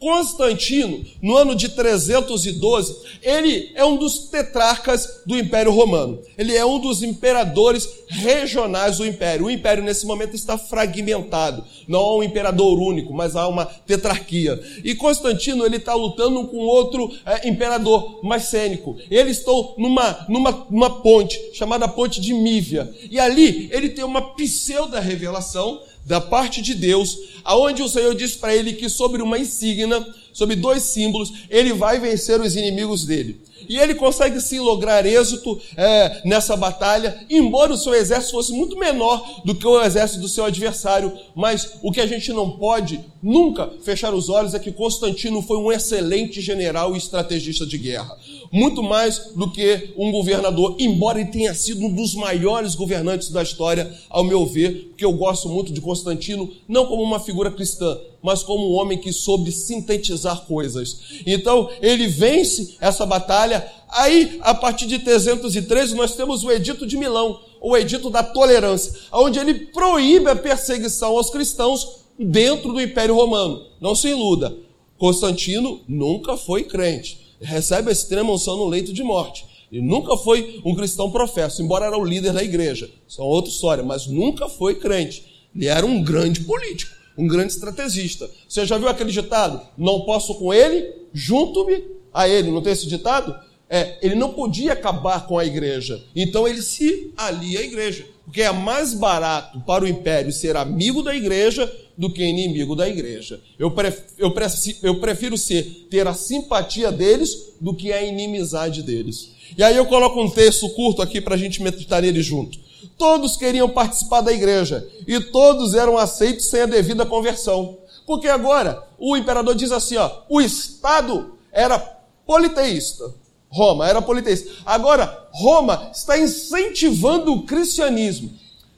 [0.02, 6.20] Constantino, no ano de 312, ele é um dos tetrarcas do Império Romano.
[6.36, 9.46] Ele é um dos imperadores regionais do Império.
[9.46, 11.64] O Império, nesse momento, está fragmentado.
[11.86, 14.60] Não há um imperador único, mas há uma tetrarquia.
[14.82, 18.96] E Constantino, ele está lutando com outro é, imperador, Marcênico.
[19.08, 22.92] Eles estão numa, numa, numa ponte, chamada Ponte de Mívia.
[23.08, 28.54] E ali, ele tem uma pseudo-revelação da parte de Deus, aonde o Senhor diz para
[28.54, 33.40] ele que sobre uma insígnia, sobre dois símbolos, ele vai vencer os inimigos dele.
[33.68, 38.76] E ele consegue sim lograr êxito é, nessa batalha, embora o seu exército fosse muito
[38.76, 41.12] menor do que o exército do seu adversário.
[41.34, 45.58] Mas o que a gente não pode nunca fechar os olhos é que Constantino foi
[45.58, 48.16] um excelente general e estrategista de guerra
[48.52, 53.42] muito mais do que um governador, embora ele tenha sido um dos maiores governantes da
[53.42, 57.98] história, ao meu ver, porque eu gosto muito de Constantino, não como uma figura cristã,
[58.22, 61.00] mas como um homem que soube sintetizar coisas.
[61.26, 63.66] Então, ele vence essa batalha.
[63.88, 68.92] Aí, a partir de 313, nós temos o Edito de Milão, o Edito da Tolerância,
[69.12, 73.62] onde ele proíbe a perseguição aos cristãos dentro do Império Romano.
[73.80, 74.54] Não se iluda.
[74.98, 79.46] Constantino nunca foi crente recebe a extrema unção no leito de morte.
[79.70, 82.90] Ele nunca foi um cristão professo, embora era o líder da igreja.
[83.08, 85.48] Isso é outra história, mas nunca foi crente.
[85.54, 88.30] Ele era um grande político, um grande estrategista.
[88.46, 89.60] Você já viu aquele ditado?
[89.76, 92.50] Não posso com ele, junto-me a ele.
[92.50, 93.34] Não tem esse ditado?
[93.68, 96.04] É, ele não podia acabar com a igreja.
[96.14, 98.06] Então ele se alia à igreja.
[98.24, 102.88] Porque é mais barato para o império ser amigo da igreja do que inimigo da
[102.88, 103.40] igreja.
[103.58, 104.34] Eu, prefiro, eu,
[104.82, 109.32] eu prefiro ser, ter a simpatia deles do que a inimizade deles.
[109.56, 112.58] E aí eu coloco um texto curto aqui para a gente meditar nele junto.
[112.96, 117.78] Todos queriam participar da igreja e todos eram aceitos sem a devida conversão.
[118.06, 121.78] Porque agora o imperador diz assim, ó, o Estado era
[122.26, 123.21] politeísta.
[123.52, 124.50] Roma era politeísta.
[124.64, 128.30] Agora, Roma está incentivando o cristianismo.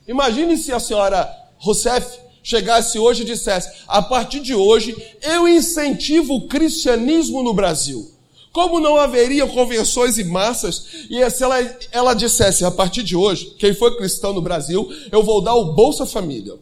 [0.07, 6.35] Imagine se a senhora Rousseff chegasse hoje e dissesse: a partir de hoje eu incentivo
[6.35, 8.11] o cristianismo no Brasil.
[8.53, 11.57] Como não haveria convenções em massas, e se ela,
[11.91, 15.73] ela dissesse, a partir de hoje, quem for cristão no Brasil, eu vou dar o
[15.73, 16.55] Bolsa Família,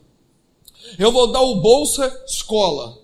[0.99, 2.99] eu vou dar o Bolsa Escola,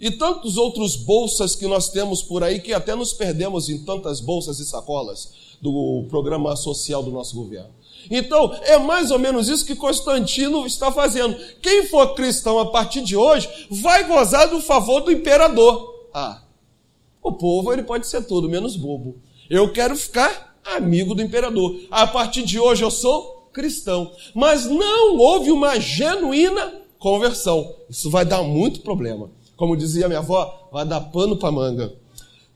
[0.00, 4.20] e tantos outros bolsas que nós temos por aí, que até nos perdemos em tantas
[4.20, 7.70] bolsas e sacolas do programa social do nosso governo.
[8.10, 11.36] Então, é mais ou menos isso que Constantino está fazendo.
[11.62, 16.06] Quem for cristão a partir de hoje vai gozar do favor do imperador.
[16.12, 16.42] Ah,
[17.22, 19.16] o povo ele pode ser todo menos bobo.
[19.48, 21.80] Eu quero ficar amigo do imperador.
[21.90, 24.12] A partir de hoje eu sou cristão.
[24.34, 27.74] Mas não houve uma genuína conversão.
[27.88, 29.30] Isso vai dar muito problema.
[29.56, 31.92] Como dizia minha avó, vai dar pano para manga.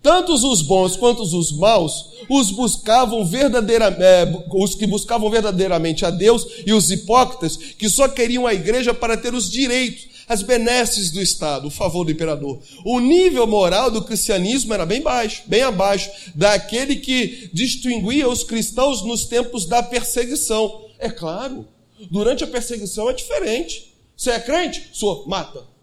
[0.01, 6.11] Tantos os bons quanto os maus, os buscavam verdadeiramente, é, os que buscavam verdadeiramente a
[6.11, 11.11] Deus e os hipócritas que só queriam a igreja para ter os direitos, as benesses
[11.11, 12.61] do Estado, o favor do imperador.
[12.85, 19.03] O nível moral do cristianismo era bem baixo, bem abaixo daquele que distinguia os cristãos
[19.03, 20.85] nos tempos da perseguição.
[20.99, 21.67] É claro,
[22.11, 23.95] durante a perseguição é diferente.
[24.17, 24.91] Você é crente?
[24.93, 25.78] Sou, mata.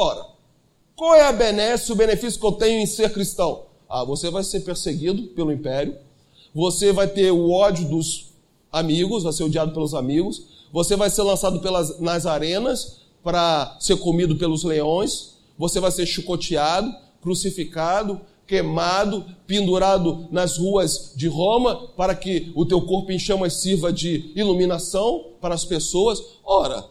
[0.00, 0.24] Ora,
[0.94, 3.64] qual é a benesse, o benefício que eu tenho em ser cristão?
[3.90, 5.96] Ah, você vai ser perseguido pelo império,
[6.54, 8.26] você vai ter o ódio dos
[8.70, 13.96] amigos, vai ser odiado pelos amigos, você vai ser lançado pelas, nas arenas para ser
[13.96, 22.14] comido pelos leões, você vai ser chicoteado, crucificado, queimado, pendurado nas ruas de Roma, para
[22.14, 26.22] que o teu corpo em chamas sirva de iluminação para as pessoas.
[26.44, 26.86] Ora,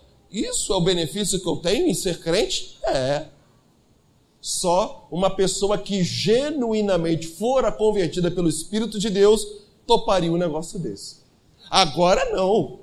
[0.45, 2.78] isso é o benefício que eu tenho em ser crente?
[2.84, 3.26] É.
[4.41, 9.45] Só uma pessoa que genuinamente fora convertida pelo Espírito de Deus
[9.86, 11.17] toparia um negócio desse.
[11.69, 12.80] Agora não.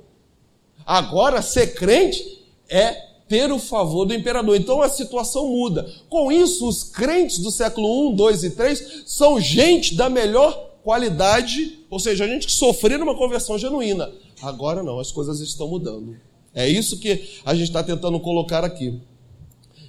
[0.85, 4.57] Agora ser crente é ter o favor do imperador.
[4.57, 5.91] Então a situação muda.
[6.09, 11.79] Com isso, os crentes do século 1, 2 e 3 são gente da melhor qualidade,
[11.89, 14.13] ou seja, gente que sofreu uma conversão genuína.
[14.43, 16.17] Agora não, as coisas estão mudando.
[16.55, 19.01] É isso que a gente está tentando colocar aqui.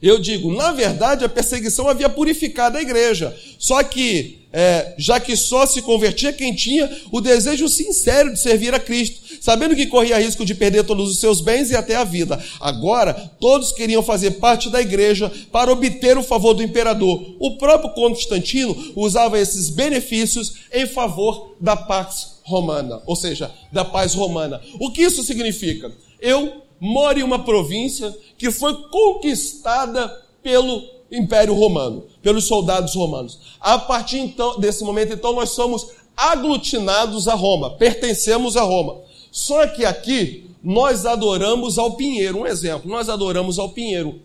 [0.02, 3.36] Eu digo, na verdade, a perseguição havia purificado a igreja.
[3.58, 8.74] Só que, é, já que só se convertia quem tinha o desejo sincero de servir
[8.74, 12.04] a Cristo, sabendo que corria risco de perder todos os seus bens e até a
[12.04, 12.40] vida.
[12.60, 17.36] Agora, todos queriam fazer parte da igreja para obter o favor do imperador.
[17.40, 24.14] O próprio Constantino usava esses benefícios em favor da Pax Romana, ou seja, da paz
[24.14, 24.62] romana.
[24.80, 25.92] O que isso significa?
[26.20, 30.08] Eu moro em uma província que foi conquistada
[30.42, 33.40] pelo Império Romano, pelos soldados romanos.
[33.60, 39.02] A partir então, desse momento, então, nós somos aglutinados a Roma, pertencemos a Roma.
[39.32, 42.40] Só que aqui nós adoramos ao Pinheiro.
[42.40, 44.20] Um exemplo, nós adoramos ao Pinheiro.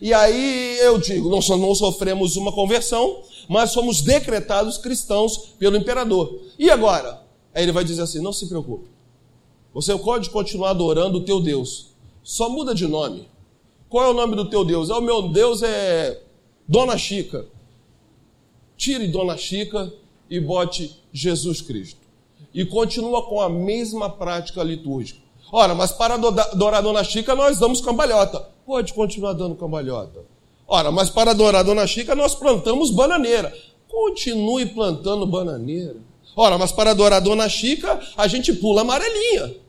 [0.00, 6.40] E aí eu digo, nós não sofremos uma conversão, mas fomos decretados cristãos pelo imperador.
[6.58, 7.22] E agora?
[7.54, 8.95] Aí ele vai dizer assim: não se preocupe.
[9.76, 11.88] Você pode continuar adorando o teu Deus,
[12.22, 13.28] só muda de nome.
[13.90, 14.88] Qual é o nome do teu Deus?
[14.88, 16.18] É o meu Deus é
[16.66, 17.44] Dona Chica.
[18.74, 19.92] Tire Dona Chica
[20.30, 22.00] e bote Jesus Cristo.
[22.54, 25.20] E continua com a mesma prática litúrgica.
[25.52, 28.48] Ora, mas para adorar Dona Chica nós damos cambalhota.
[28.64, 30.24] Pode continuar dando cambalhota.
[30.66, 33.54] Ora, mas para adorar Dona Chica nós plantamos bananeira.
[33.86, 35.96] Continue plantando bananeira.
[36.34, 39.65] Ora, mas para adorar Dona Chica a gente pula amarelinha.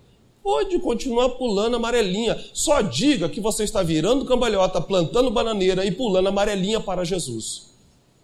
[0.47, 2.41] Pode continuar pulando amarelinha.
[2.53, 7.63] Só diga que você está virando cambalhota, plantando bananeira e pulando amarelinha para Jesus.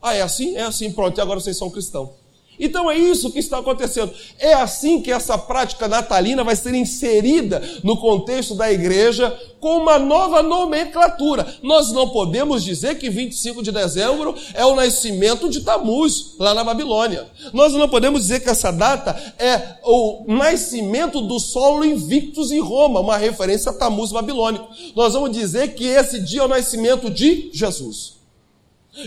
[0.02, 0.56] Ah, é assim?
[0.56, 2.12] É assim, pronto, e agora vocês são cristãos.
[2.60, 4.14] Então é isso que está acontecendo.
[4.40, 9.98] É assim que essa prática natalina vai ser inserida no contexto da igreja com uma
[9.98, 11.56] nova nomenclatura.
[11.64, 16.64] Nós não podemos dizer que 25 de dezembro é o nascimento de Tamuz, lá na
[16.64, 17.28] Babilônia.
[17.54, 23.00] Nós não podemos dizer que essa data é o nascimento do solo invictus em Roma,
[23.00, 24.68] uma referência a Tamuz babilônico.
[24.96, 28.14] Nós vamos dizer que esse dia é o nascimento de Jesus.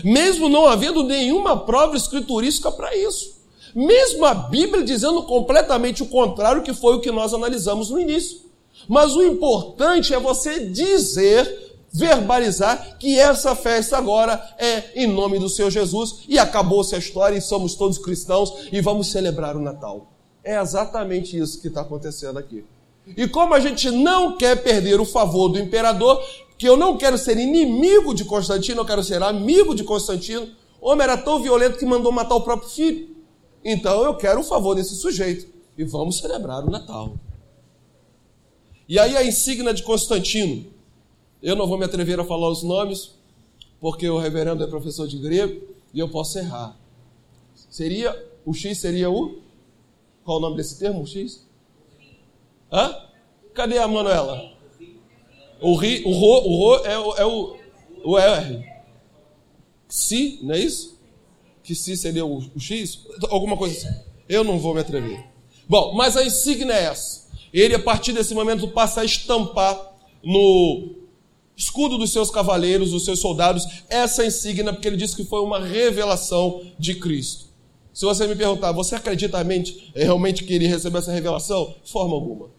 [0.03, 3.36] Mesmo não havendo nenhuma prova escriturística para isso.
[3.75, 8.41] Mesmo a Bíblia dizendo completamente o contrário, que foi o que nós analisamos no início.
[8.87, 15.49] Mas o importante é você dizer, verbalizar que essa festa agora é em nome do
[15.49, 20.11] Senhor Jesus e acabou-se a história e somos todos cristãos e vamos celebrar o Natal.
[20.43, 22.63] É exatamente isso que está acontecendo aqui.
[23.15, 26.21] E como a gente não quer perder o favor do imperador,
[26.57, 30.49] que eu não quero ser inimigo de Constantino, eu quero ser amigo de Constantino,
[30.81, 33.16] o homem era tão violento que mandou matar o próprio filho.
[33.69, 35.45] Então eu quero o favor desse sujeito.
[35.77, 37.17] E vamos celebrar o Natal.
[38.87, 40.65] E aí a insígnia de Constantino.
[41.43, 43.11] Eu não vou me atrever a falar os nomes,
[43.81, 45.61] porque o reverendo é professor de grego
[45.93, 46.77] e eu posso errar.
[47.69, 49.41] Seria, o X seria o?
[50.23, 51.45] Qual o nome desse termo, o X?
[52.71, 52.95] Hã?
[53.53, 54.49] Cadê a Manuela?
[55.59, 57.57] O, ri, o ro, o ro é, o, é o,
[58.05, 58.65] o R.
[59.89, 60.96] Si, não é isso?
[61.67, 62.99] Que se seria o, o X,
[63.29, 63.99] alguma coisa assim.
[64.29, 65.21] Eu não vou me atrever.
[65.67, 67.27] Bom, mas a insígnia é essa.
[67.53, 69.77] Ele, a partir desse momento, passa a estampar
[70.23, 70.95] no
[71.57, 75.59] escudo dos seus cavaleiros, dos seus soldados, essa insígnia, porque ele disse que foi uma
[75.59, 77.47] revelação de Cristo.
[77.93, 79.45] Se você me perguntar, você acredita
[79.93, 81.75] realmente que ele recebeu essa revelação?
[81.83, 82.49] De forma alguma.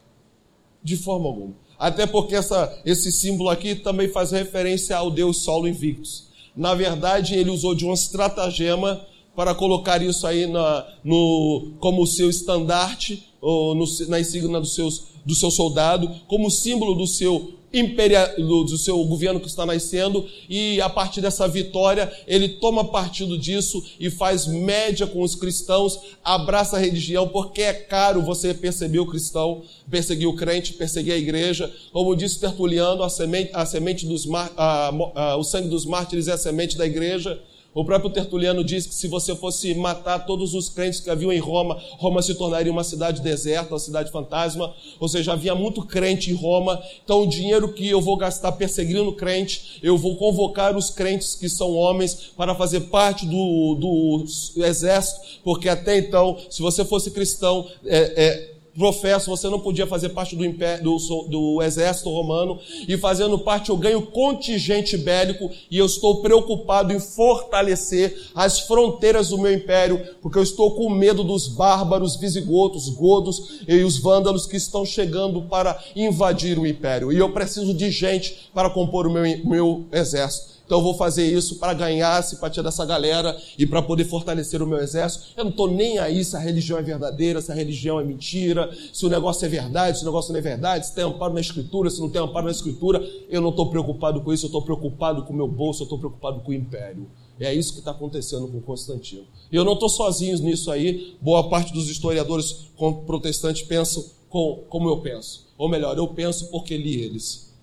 [0.83, 1.55] De forma alguma.
[1.79, 6.28] Até porque essa, esse símbolo aqui também faz referência ao Deus Solo Invictus.
[6.59, 9.01] Na verdade, ele usou de um estratagema
[9.37, 15.05] para colocar isso aí na, no, como seu estandarte, ou no, na insígnia dos seus,
[15.25, 20.81] do seu soldado, como símbolo do seu imperial, do, seu governo que está nascendo, e
[20.81, 26.77] a partir dessa vitória, ele toma partido disso e faz média com os cristãos, abraça
[26.77, 31.73] a religião, porque é caro você perceber o cristão, perseguir o crente, perseguir a igreja.
[31.93, 36.33] Como disse Tertuliano, a semente, a semente dos a, a, o sangue dos mártires é
[36.33, 37.41] a semente da igreja.
[37.79, 41.39] O próprio Tertuliano diz que se você fosse matar todos os crentes que haviam em
[41.39, 44.75] Roma, Roma se tornaria uma cidade deserta, uma cidade fantasma.
[44.99, 46.83] Ou seja, havia muito crente em Roma.
[47.05, 51.49] Então, o dinheiro que eu vou gastar perseguindo crente, eu vou convocar os crentes que
[51.49, 57.65] são homens para fazer parte do, do exército, porque até então, se você fosse cristão,
[57.87, 60.97] é, é, professo, você não podia fazer parte do, império, do,
[61.29, 67.01] do, exército romano, e fazendo parte eu ganho contingente bélico, e eu estou preocupado em
[67.01, 73.63] fortalecer as fronteiras do meu império, porque eu estou com medo dos bárbaros visigotos, godos
[73.67, 77.13] e os vândalos que estão chegando para invadir o império.
[77.13, 80.58] E eu preciso de gente para compor o meu, meu exército.
[80.69, 84.61] Então eu vou fazer isso para ganhar a simpatia dessa galera e para poder fortalecer
[84.61, 85.29] o meu exército.
[85.35, 88.71] Eu não estou nem aí se a religião é verdadeira, se a religião é mentira,
[88.93, 91.41] se o negócio é verdade, se o negócio não é verdade, se tem amparo na
[91.41, 93.03] escritura, se não tem amparo na escritura.
[93.31, 95.99] Eu não estou preocupado com isso, eu estou preocupado com o meu bolso, eu estou
[95.99, 97.09] preocupado com o império.
[97.41, 99.25] É isso que está acontecendo com Constantino.
[99.51, 101.17] E eu não estou sozinho nisso aí.
[101.19, 102.69] Boa parte dos historiadores
[103.07, 105.47] protestantes pensam com, como eu penso.
[105.57, 107.55] Ou melhor, eu penso porque li eles.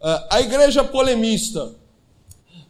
[0.00, 1.74] Uh, a igreja polemista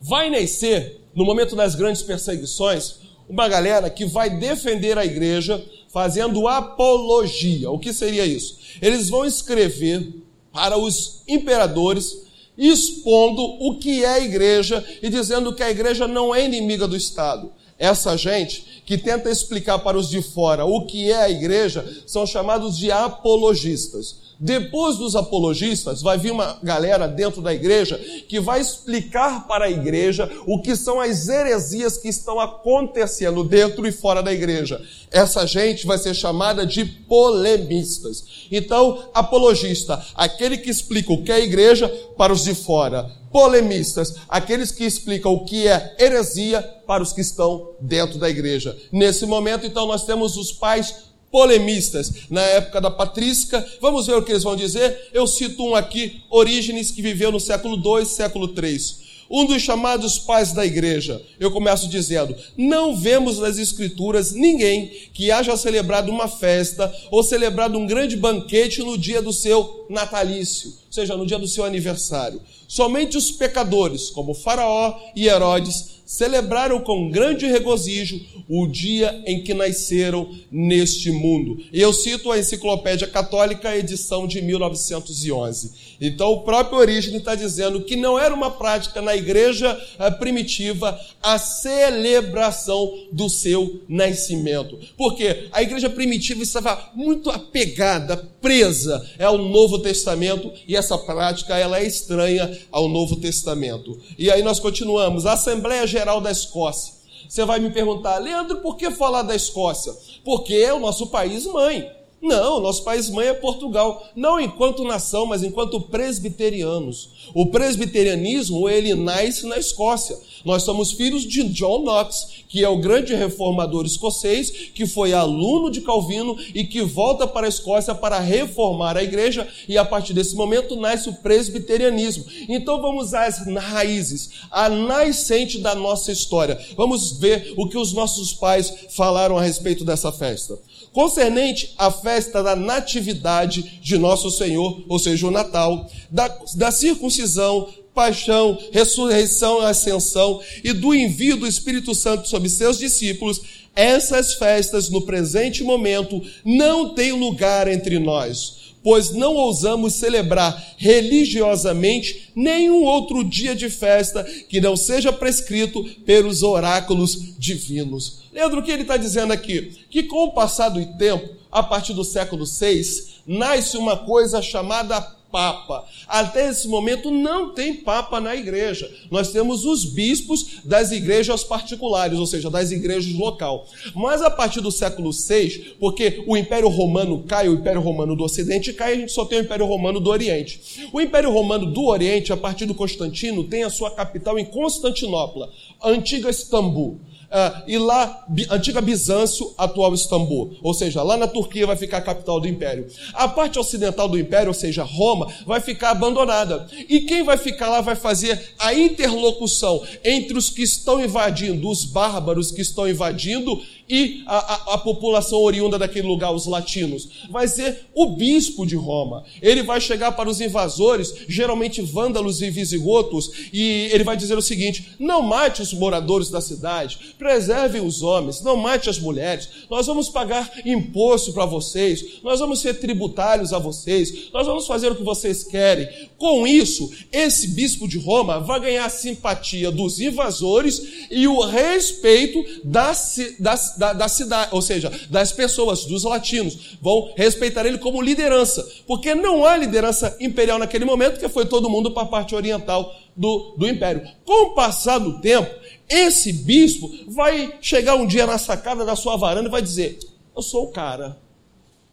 [0.00, 2.96] vai nascer, no momento das grandes perseguições,
[3.28, 7.70] uma galera que vai defender a igreja fazendo apologia.
[7.70, 8.58] O que seria isso?
[8.80, 10.12] Eles vão escrever
[10.52, 16.34] para os imperadores expondo o que é a igreja e dizendo que a igreja não
[16.34, 17.52] é inimiga do Estado.
[17.78, 22.26] Essa gente que tenta explicar para os de fora o que é a igreja são
[22.26, 24.25] chamados de apologistas.
[24.38, 29.70] Depois dos apologistas, vai vir uma galera dentro da igreja que vai explicar para a
[29.70, 34.80] igreja o que são as heresias que estão acontecendo dentro e fora da igreja.
[35.10, 38.46] Essa gente vai ser chamada de polemistas.
[38.52, 43.10] Então, apologista, aquele que explica o que é igreja para os de fora.
[43.32, 48.76] Polemistas, aqueles que explicam o que é heresia para os que estão dentro da igreja.
[48.92, 51.05] Nesse momento, então, nós temos os pais
[51.36, 53.62] polemistas na época da patrística.
[53.78, 55.10] Vamos ver o que eles vão dizer.
[55.12, 59.04] Eu cito um aqui, Orígenes, que viveu no século II, século III.
[59.28, 61.20] Um dos chamados pais da igreja.
[61.38, 67.76] Eu começo dizendo: Não vemos nas Escrituras ninguém que haja celebrado uma festa ou celebrado
[67.76, 72.40] um grande banquete no dia do seu natalício, ou seja, no dia do seu aniversário.
[72.66, 79.52] Somente os pecadores, como Faraó e Herodes, celebraram com grande regozijo o dia em que
[79.52, 81.58] nasceram neste mundo.
[81.72, 85.96] E eu cito a Enciclopédia Católica, edição de 1911.
[86.00, 90.98] Então, o próprio Orígenes está dizendo que não era uma prática na igreja eh, primitiva
[91.22, 94.78] a celebração do seu nascimento.
[94.96, 101.80] Porque a igreja primitiva estava muito apegada, presa ao Novo Testamento, e essa prática ela
[101.80, 103.98] é estranha ao Novo Testamento.
[104.18, 105.26] E aí nós continuamos.
[105.26, 106.92] A Assembleia Geral da Escócia.
[107.26, 109.94] Você vai me perguntar, Leandro, por que falar da Escócia?
[110.22, 111.90] Porque é o nosso país mãe.
[112.26, 117.08] Não, nosso país mãe é Portugal, não enquanto nação, mas enquanto presbiterianos.
[117.32, 120.18] O presbiterianismo, ele nasce na Escócia.
[120.44, 125.70] Nós somos filhos de John Knox, que é o grande reformador escocês, que foi aluno
[125.70, 130.12] de Calvino e que volta para a Escócia para reformar a igreja, e a partir
[130.12, 132.24] desse momento nasce o presbiterianismo.
[132.48, 136.58] Então vamos às raízes, a nascente da nossa história.
[136.76, 140.58] Vamos ver o que os nossos pais falaram a respeito dessa festa
[140.96, 147.68] concernente à festa da natividade de nosso Senhor, ou seja, o Natal, da, da circuncisão,
[147.94, 153.42] paixão, ressurreição e ascensão e do envio do Espírito Santo sobre seus discípulos,
[153.74, 162.30] essas festas no presente momento não têm lugar entre nós pois não ousamos celebrar religiosamente
[162.36, 168.20] nenhum outro dia de festa que não seja prescrito pelos oráculos divinos.
[168.32, 169.72] Leandro, o que ele está dizendo aqui?
[169.90, 172.84] Que com o passar do tempo, a partir do século VI,
[173.26, 175.84] nasce uma coisa chamada Papa.
[176.08, 178.90] Até esse momento não tem Papa na igreja.
[179.10, 183.66] Nós temos os bispos das igrejas particulares, ou seja, das igrejas local.
[183.94, 188.24] Mas a partir do século VI, porque o Império Romano cai, o Império Romano do
[188.24, 190.88] Ocidente cai, a gente só tem o Império Romano do Oriente.
[190.90, 195.50] O Império Romano do Oriente, a partir do Constantino, tem a sua capital em Constantinopla,
[195.84, 196.98] antiga Istambul.
[197.26, 200.56] Uh, e lá, antiga Bizâncio, atual Istambul.
[200.62, 202.86] Ou seja, lá na Turquia vai ficar a capital do império.
[203.12, 206.66] A parte ocidental do império, ou seja, Roma, vai ficar abandonada.
[206.88, 211.84] E quem vai ficar lá vai fazer a interlocução entre os que estão invadindo, os
[211.84, 217.26] bárbaros que estão invadindo, e a, a, a, população oriunda daquele lugar, os latinos?
[217.30, 219.24] Vai ser o bispo de Roma.
[219.40, 224.42] Ele vai chegar para os invasores, geralmente vândalos e visigotos, e ele vai dizer o
[224.42, 229.86] seguinte: não mate os moradores da cidade, preserve os homens, não mate as mulheres, nós
[229.86, 234.96] vamos pagar imposto para vocês, nós vamos ser tributários a vocês, nós vamos fazer o
[234.96, 235.88] que vocês querem.
[236.18, 242.44] Com isso, esse bispo de Roma vai ganhar a simpatia dos invasores e o respeito
[242.64, 248.02] das, das da, da cidade, ou seja, das pessoas, dos latinos, vão respeitar ele como
[248.02, 252.34] liderança, porque não há liderança imperial naquele momento, porque foi todo mundo para a parte
[252.34, 254.02] oriental do, do império.
[254.24, 255.54] Com o passar do tempo,
[255.88, 259.98] esse bispo vai chegar um dia na sacada da sua varanda e vai dizer:
[260.34, 261.18] Eu sou o cara.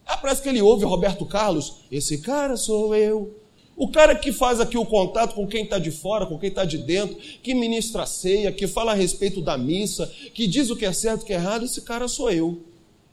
[0.05, 1.75] Ah, parece que ele ouve Roberto Carlos.
[1.91, 3.42] Esse cara sou eu.
[3.75, 6.63] O cara que faz aqui o contato com quem está de fora, com quem está
[6.63, 10.75] de dentro, que ministra a ceia, que fala a respeito da missa, que diz o
[10.75, 12.61] que é certo e o que é errado, esse cara sou eu.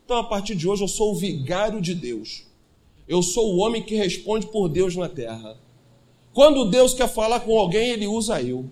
[0.04, 2.44] Então, a partir de hoje, eu sou o vigário de Deus.
[3.08, 5.56] Eu sou o homem que responde por Deus na terra.
[6.32, 8.66] Quando Deus quer falar com alguém, ele usa eu.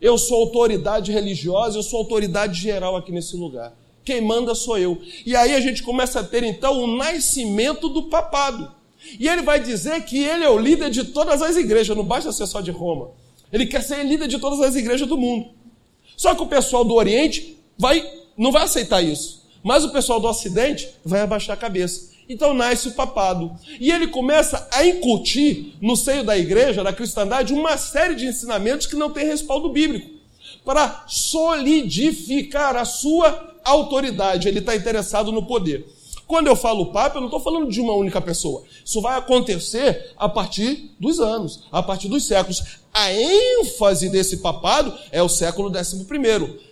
[0.00, 3.76] Eu sou autoridade religiosa, eu sou autoridade geral aqui nesse lugar.
[4.04, 5.00] Quem manda sou eu.
[5.24, 8.70] E aí a gente começa a ter então o nascimento do papado.
[9.18, 12.32] E ele vai dizer que ele é o líder de todas as igrejas, não basta
[12.32, 13.10] ser só de Roma.
[13.52, 15.50] Ele quer ser líder de todas as igrejas do mundo.
[16.16, 18.04] Só que o pessoal do Oriente vai,
[18.36, 19.44] não vai aceitar isso.
[19.62, 22.12] Mas o pessoal do Ocidente vai abaixar a cabeça.
[22.28, 23.54] Então nasce o papado.
[23.80, 28.86] E ele começa a incutir no seio da igreja, da cristandade, uma série de ensinamentos
[28.86, 30.10] que não tem respaldo bíblico.
[30.64, 34.48] Para solidificar a sua autoridade.
[34.48, 35.86] Ele está interessado no poder.
[36.26, 38.62] Quando eu falo Papa, eu não estou falando de uma única pessoa.
[38.84, 42.62] Isso vai acontecer a partir dos anos, a partir dos séculos.
[42.92, 46.04] A ênfase desse papado é o século XI,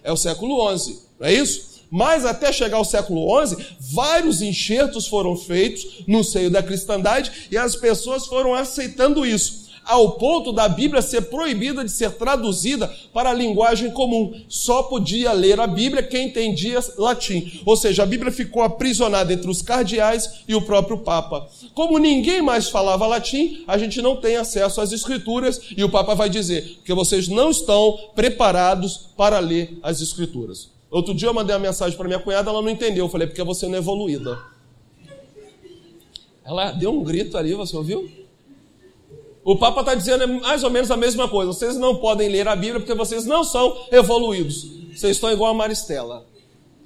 [0.02, 1.72] é o século XI, não é isso?
[1.90, 7.58] Mas até chegar ao século XI, vários enxertos foram feitos no seio da cristandade e
[7.58, 13.30] as pessoas foram aceitando isso ao ponto da Bíblia ser proibida de ser traduzida para
[13.30, 14.32] a linguagem comum.
[14.48, 17.60] Só podia ler a Bíblia quem entendia latim.
[17.64, 21.48] Ou seja, a Bíblia ficou aprisionada entre os cardeais e o próprio Papa.
[21.74, 26.14] Como ninguém mais falava latim, a gente não tem acesso às Escrituras e o Papa
[26.14, 30.70] vai dizer que vocês não estão preparados para ler as Escrituras.
[30.90, 33.06] Outro dia eu mandei uma mensagem para minha cunhada, ela não entendeu.
[33.06, 34.38] Eu falei, porque você não é evoluída.
[36.44, 38.21] Ela deu um grito ali, você ouviu?
[39.44, 41.52] O Papa está dizendo mais ou menos a mesma coisa.
[41.52, 44.64] Vocês não podem ler a Bíblia porque vocês não são evoluídos.
[44.94, 46.24] Vocês estão igual a Maristela.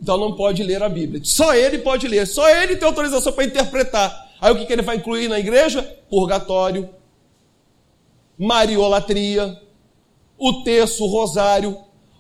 [0.01, 1.21] Então não pode ler a Bíblia.
[1.25, 2.27] Só ele pode ler.
[2.27, 4.27] Só ele tem autorização para interpretar.
[4.41, 5.83] Aí o que, que ele vai incluir na igreja?
[6.11, 6.89] Purgatório,
[8.39, 9.59] mariolatria,
[10.39, 11.77] o terço, o rosário,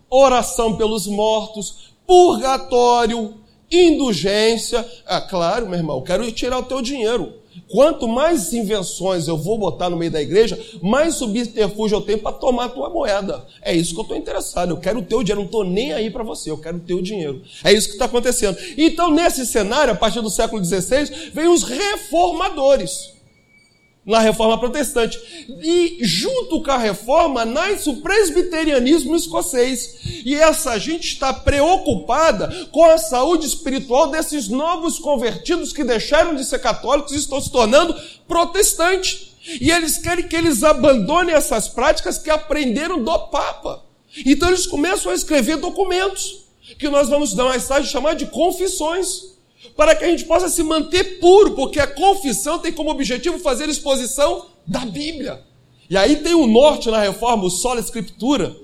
[0.09, 3.34] oração pelos mortos, purgatório,
[3.70, 4.87] indulgência.
[5.07, 7.34] Ah, claro, meu irmão, quero tirar o teu dinheiro.
[7.69, 12.33] Quanto mais invenções eu vou botar no meio da igreja, mais subterfúgio eu tenho para
[12.33, 13.45] tomar a tua moeda.
[13.61, 14.71] É isso que eu estou interessado.
[14.71, 15.41] Eu quero o teu dinheiro.
[15.41, 16.51] Não estou nem aí para você.
[16.51, 17.43] Eu quero o teu dinheiro.
[17.64, 18.57] É isso que está acontecendo.
[18.77, 23.16] Então, nesse cenário, a partir do século XVI, vem os reformadores
[24.07, 25.19] na reforma protestante.
[25.61, 29.97] E junto com a reforma nasce o presbiterianismo escocês.
[30.25, 36.45] E essa gente está preocupada com a saúde espiritual desses novos convertidos que deixaram de
[36.45, 39.35] ser católicos e estão se tornando protestantes.
[39.61, 43.83] E eles querem que eles abandonem essas práticas que aprenderam do Papa.
[44.25, 46.47] Então eles começam a escrever documentos
[46.79, 49.36] que nós vamos dar mais tarde chamar de confissões
[49.77, 53.69] para que a gente possa se manter puro, porque a confissão tem como objetivo fazer
[53.69, 55.41] exposição da Bíblia.
[55.89, 58.55] E aí tem o norte na reforma, o sola escritura.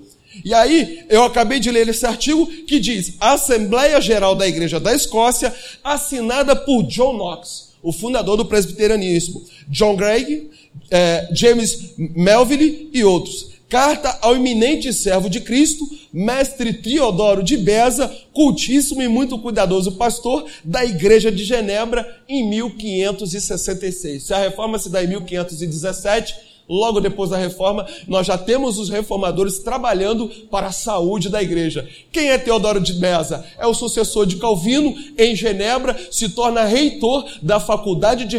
[0.44, 4.94] E aí eu acabei de ler esse artigo que diz: Assembleia Geral da Igreja da
[4.94, 10.50] Escócia, assinada por John Knox, o fundador do presbiterianismo, John Gregg,
[10.90, 18.14] eh, James Melville e outros Carta ao eminente servo de Cristo, mestre Teodoro de Beza,
[18.30, 24.24] cultíssimo e muito cuidadoso pastor da Igreja de Genebra, em 1566.
[24.24, 28.88] Se a reforma se dá em 1517, logo depois da reforma, nós já temos os
[28.88, 31.86] reformadores trabalhando para a saúde da igreja.
[32.10, 33.44] Quem é Teodoro de Beza?
[33.58, 38.38] É o sucessor de Calvino em Genebra, se torna reitor da Faculdade de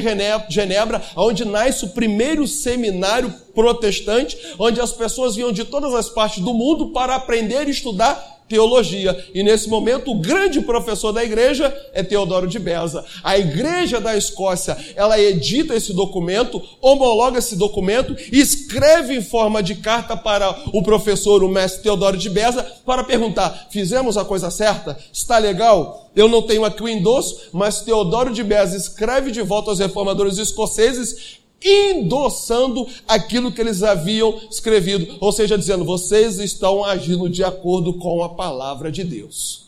[0.49, 6.43] Genebra, onde nasce o primeiro seminário protestante, onde as pessoas vinham de todas as partes
[6.43, 9.17] do mundo para aprender e estudar teologia.
[9.33, 13.03] E nesse momento, o grande professor da igreja é Teodoro de Beza.
[13.23, 19.61] A igreja da Escócia, ela edita esse documento, homologa esse documento e escreve em forma
[19.61, 24.51] de carta para o professor, o mestre Teodoro de Beza, para perguntar: fizemos a coisa
[24.51, 24.97] certa?
[25.11, 26.09] Está legal?
[26.15, 30.37] Eu não tenho aqui o endosso, mas Teodoro de Beza escreve de volta aos reformadores
[30.37, 37.93] escoceses endossando aquilo que eles haviam escrevido, ou seja, dizendo: vocês estão agindo de acordo
[37.93, 39.63] com a palavra de Deus.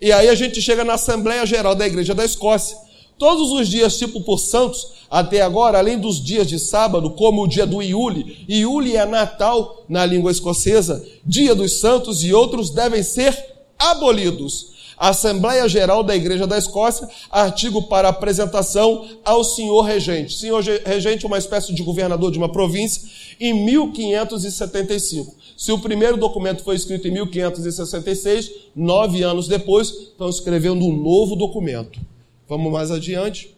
[0.00, 2.76] E aí a gente chega na Assembleia Geral da Igreja da Escócia.
[3.18, 7.48] Todos os dias, tipo por santos, até agora, além dos dias de sábado, como o
[7.48, 13.02] dia do Iule, Iule é Natal na língua escocesa, dia dos santos e outros devem
[13.02, 13.36] ser
[13.76, 14.77] abolidos.
[14.98, 20.34] Assembleia Geral da Igreja da Escócia, artigo para apresentação ao senhor regente.
[20.34, 25.36] Senhor regente é uma espécie de governador de uma província em 1575.
[25.56, 31.36] Se o primeiro documento foi escrito em 1566, nove anos depois, estão escrevendo um novo
[31.36, 32.00] documento.
[32.48, 33.56] Vamos mais adiante.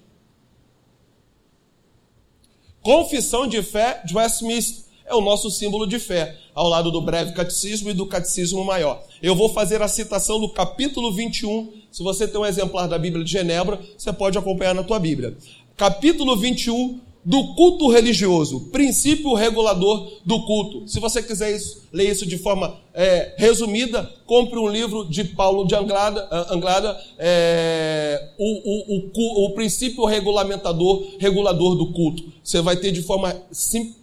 [2.82, 7.32] Confissão de fé de Westminster é o nosso símbolo de fé, ao lado do breve
[7.32, 9.02] catecismo e do catecismo maior.
[9.20, 11.72] Eu vou fazer a citação do capítulo 21.
[11.90, 15.36] Se você tem um exemplar da Bíblia de Genebra, você pode acompanhar na tua Bíblia.
[15.76, 20.88] Capítulo 21, do culto religioso, princípio regulador do culto.
[20.88, 25.66] Se você quiser isso, ler isso de forma é, resumida, compre um livro de Paulo
[25.66, 32.24] de Anglada, Anglada é, o, o, o, o, princípio regulamentador, regulador do culto.
[32.43, 33.36] Você vai ter de forma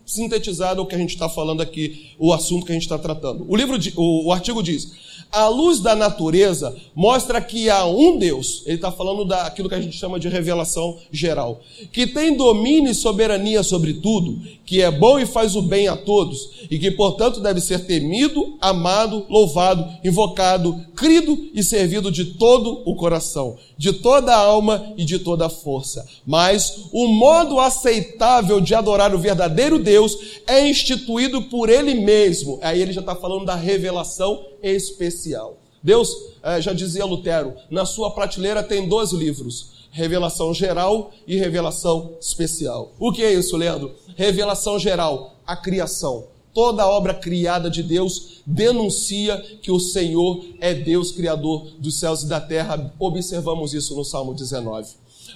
[0.05, 3.45] sintetizada o que a gente está falando aqui, o assunto que a gente está tratando.
[3.47, 4.91] O livro, o, o artigo diz:
[5.31, 9.81] a luz da natureza mostra que há um Deus, ele está falando daquilo que a
[9.81, 11.59] gente chama de revelação geral,
[11.91, 15.97] que tem domínio e soberania sobre tudo, que é bom e faz o bem a
[15.97, 22.81] todos, e que, portanto, deve ser temido, amado, louvado, invocado, crido e servido de todo
[22.85, 26.07] o coração, de toda a alma e de toda a força.
[26.25, 28.26] Mas o modo aceitável
[28.63, 32.59] de adorar o verdadeiro Deus é instituído por Ele mesmo.
[32.61, 35.57] Aí ele já está falando da revelação especial.
[35.81, 36.09] Deus,
[36.43, 42.91] eh, já dizia Lutero, na sua prateleira tem dois livros revelação geral e revelação especial.
[42.99, 43.95] O que é isso, Leandro?
[44.15, 46.25] Revelação geral, a criação.
[46.53, 52.27] Toda obra criada de Deus denuncia que o Senhor é Deus criador dos céus e
[52.27, 52.93] da terra.
[52.99, 54.87] Observamos isso no Salmo 19.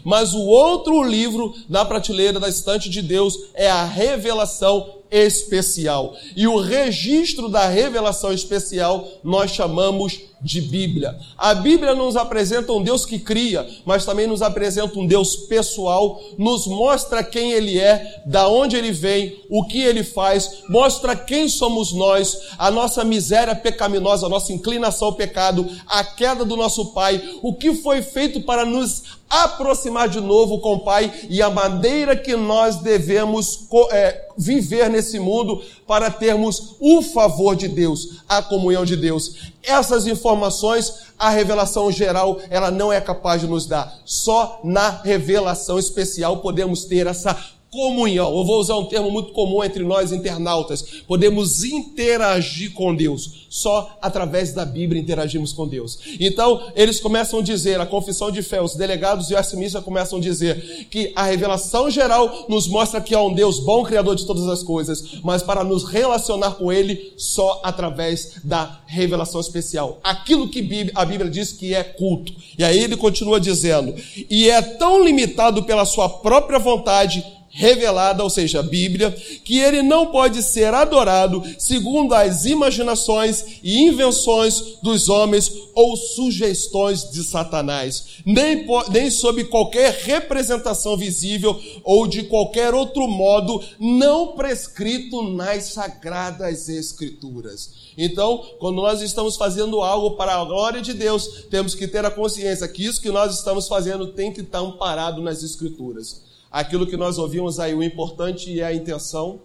[0.03, 6.15] Mas o outro livro na prateleira da estante de Deus é a revelação especial.
[6.35, 11.17] E o registro da revelação especial nós chamamos de Bíblia.
[11.37, 16.19] A Bíblia nos apresenta um Deus que cria, mas também nos apresenta um Deus pessoal,
[16.37, 21.47] nos mostra quem Ele é, da onde Ele vem, o que Ele faz, mostra quem
[21.47, 26.93] somos nós, a nossa miséria pecaminosa, a nossa inclinação ao pecado, a queda do nosso
[26.93, 31.49] Pai, o que foi feito para nos aproximar de novo com o Pai e a
[31.49, 38.41] maneira que nós devemos é, viver nesse mundo para termos o favor de Deus, a
[38.41, 39.51] comunhão de Deus.
[39.63, 43.93] Essas informações, a revelação geral, ela não é capaz de nos dar.
[44.05, 47.37] Só na revelação especial podemos ter essa
[47.71, 48.35] comunhão.
[48.37, 50.81] Eu vou usar um termo muito comum entre nós internautas.
[51.07, 53.47] Podemos interagir com Deus.
[53.49, 55.99] Só através da Bíblia interagimos com Deus.
[56.19, 60.19] Então, eles começam a dizer, a confissão de fé, os delegados e o assimistas começam
[60.19, 64.25] a dizer que a revelação geral nos mostra que há um Deus bom, criador de
[64.25, 69.99] todas as coisas, mas para nos relacionar com Ele, só através da revelação especial.
[70.03, 72.33] Aquilo que a Bíblia diz que é culto.
[72.57, 73.95] E aí ele continua dizendo,
[74.29, 79.11] e é tão limitado pela sua própria vontade revelada, ou seja, a Bíblia,
[79.43, 87.11] que ele não pode ser adorado segundo as imaginações e invenções dos homens ou sugestões
[87.11, 95.21] de Satanás, nem, nem sob qualquer representação visível ou de qualquer outro modo não prescrito
[95.21, 97.91] nas sagradas escrituras.
[97.97, 102.11] Então, quando nós estamos fazendo algo para a glória de Deus, temos que ter a
[102.11, 106.97] consciência que isso que nós estamos fazendo tem que estar amparado nas escrituras aquilo que
[106.97, 109.41] nós ouvimos aí, o importante é a intenção,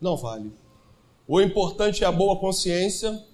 [0.00, 0.52] não vale.
[1.26, 3.24] O importante é a boa consciência,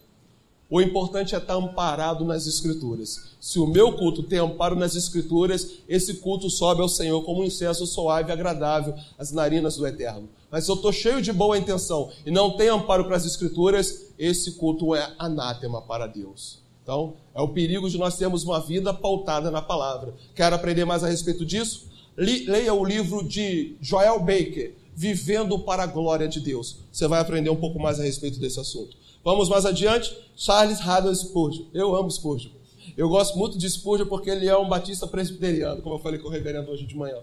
[0.70, 3.30] o importante é estar amparado nas Escrituras.
[3.40, 7.44] Se o meu culto tem amparo nas Escrituras, esse culto sobe ao Senhor como um
[7.44, 10.28] incenso suave e agradável às narinas do Eterno.
[10.50, 14.12] Mas se eu estou cheio de boa intenção e não tenho amparo para as Escrituras,
[14.18, 16.58] esse culto é anátema para Deus.
[16.82, 20.14] Então, é o perigo de nós termos uma vida pautada na palavra.
[20.34, 21.87] Quer aprender mais a respeito disso?
[22.18, 26.78] Leia o livro de Joel Baker, vivendo para a glória de Deus.
[26.90, 28.96] Você vai aprender um pouco mais a respeito desse assunto.
[29.24, 30.16] Vamos mais adiante.
[30.36, 31.66] Charles Haddon Spurgeon.
[31.72, 32.50] Eu amo Spurgeon.
[32.96, 36.26] Eu gosto muito de Spurgeon porque ele é um batista presbiteriano, como eu falei com
[36.26, 37.18] o reverendo hoje de manhã.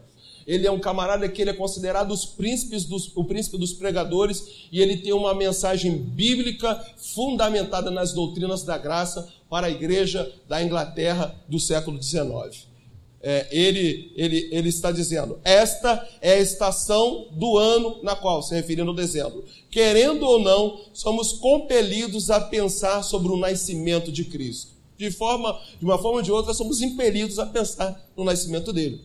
[0.48, 4.68] Ele é um camarada que ele é considerado os príncipes dos, o príncipe dos pregadores
[4.72, 10.64] e ele tem uma mensagem bíblica fundamentada nas doutrinas da graça para a igreja da
[10.64, 12.75] Inglaterra do século XIX.
[13.28, 18.54] É, ele, ele, ele está dizendo: esta é a estação do ano na qual, se
[18.54, 24.74] referindo ao dezembro, querendo ou não, somos compelidos a pensar sobre o nascimento de Cristo.
[24.96, 29.02] De, forma, de uma forma ou de outra, somos impelidos a pensar no nascimento dele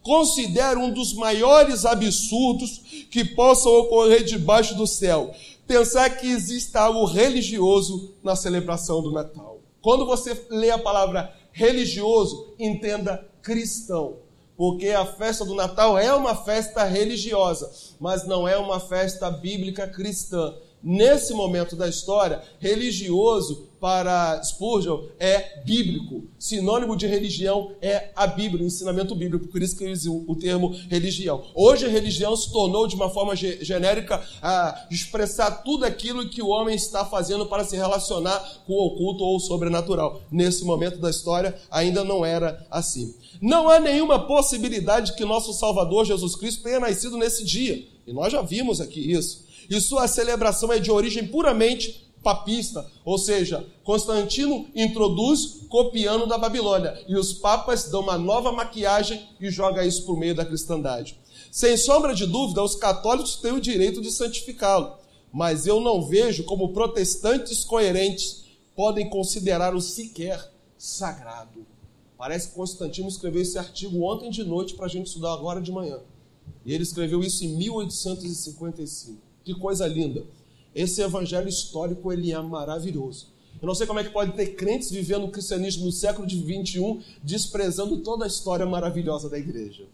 [0.00, 5.34] considero um dos maiores absurdos que possam ocorrer debaixo do céu.
[5.66, 9.58] Pensar que exista algo religioso na celebração do Natal.
[9.82, 14.16] Quando você lê a palavra religioso, entenda cristão.
[14.56, 17.70] Porque a festa do Natal é uma festa religiosa,
[18.00, 20.52] mas não é uma festa bíblica cristã.
[20.88, 26.28] Nesse momento da história, religioso para Spurgeon é bíblico.
[26.38, 29.48] Sinônimo de religião é a Bíblia, o ensinamento bíblico.
[29.48, 31.42] Por isso que eu uso o termo religião.
[31.56, 36.50] Hoje a religião se tornou, de uma forma genérica, a expressar tudo aquilo que o
[36.50, 40.20] homem está fazendo para se relacionar com o oculto ou o sobrenatural.
[40.30, 43.12] Nesse momento da história, ainda não era assim.
[43.42, 47.84] Não há nenhuma possibilidade que nosso Salvador Jesus Cristo tenha nascido nesse dia.
[48.06, 49.45] E nós já vimos aqui isso.
[49.68, 57.00] E sua celebração é de origem puramente papista, ou seja, Constantino introduz copiando da Babilônia
[57.06, 61.16] e os papas dão uma nova maquiagem e joga isso por meio da cristandade.
[61.52, 64.94] Sem sombra de dúvida, os católicos têm o direito de santificá-lo,
[65.32, 68.44] mas eu não vejo como protestantes coerentes
[68.74, 71.64] podem considerá-lo sequer sagrado.
[72.18, 75.70] Parece que Constantino escreveu esse artigo ontem de noite para a gente estudar agora de
[75.70, 76.00] manhã.
[76.64, 79.25] E ele escreveu isso em 1855.
[79.46, 80.24] Que coisa linda.
[80.74, 83.28] Esse evangelho histórico ele é maravilhoso.
[83.62, 86.98] Eu não sei como é que pode ter crentes vivendo o cristianismo no século XXI
[87.22, 89.84] desprezando toda a história maravilhosa da igreja.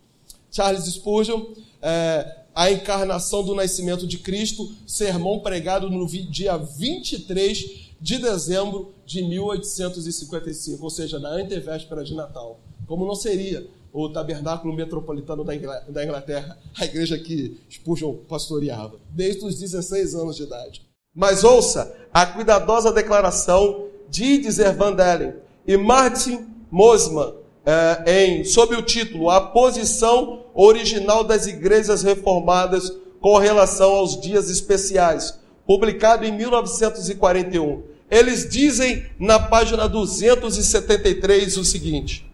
[0.50, 1.44] Charles Spurgeon,
[1.82, 9.22] é, a encarnação do nascimento de Cristo, sermão pregado no dia 23 de dezembro de
[9.22, 12.58] 1855, ou seja, na antevéspera de Natal.
[12.86, 19.58] Como não seria o tabernáculo metropolitano da Inglaterra, a igreja que Spurgeon pastoreava, desde os
[19.58, 20.82] 16 anos de idade.
[21.14, 25.34] Mas ouça a cuidadosa declaração de Idizer Van Dellen
[25.66, 27.34] e Martin Mosman
[27.64, 32.90] eh, em, sob o título A Posição Original das Igrejas Reformadas
[33.20, 37.82] com relação aos dias especiais, publicado em 1941.
[38.10, 42.31] Eles dizem na página 273 o seguinte: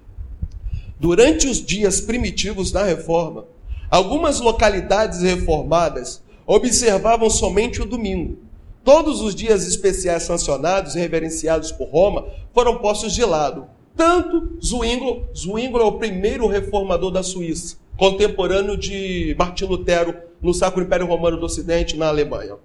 [1.01, 3.45] Durante os dias primitivos da reforma,
[3.89, 8.39] algumas localidades reformadas observavam somente o domingo.
[8.83, 13.67] Todos os dias especiais sancionados e reverenciados por Roma foram postos de lado.
[13.95, 20.83] Tanto Zwingli, Zwingli é o primeiro reformador da Suíça, contemporâneo de Martim Lutero no Sacro
[20.83, 22.57] Império Romano do Ocidente, na Alemanha.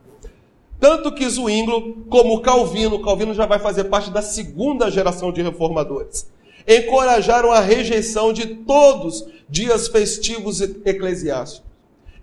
[0.79, 6.33] Tanto que Zwingli, como Calvino, Calvino já vai fazer parte da segunda geração de reformadores
[6.67, 11.63] encorajaram a rejeição de todos dias festivos eclesiásticos.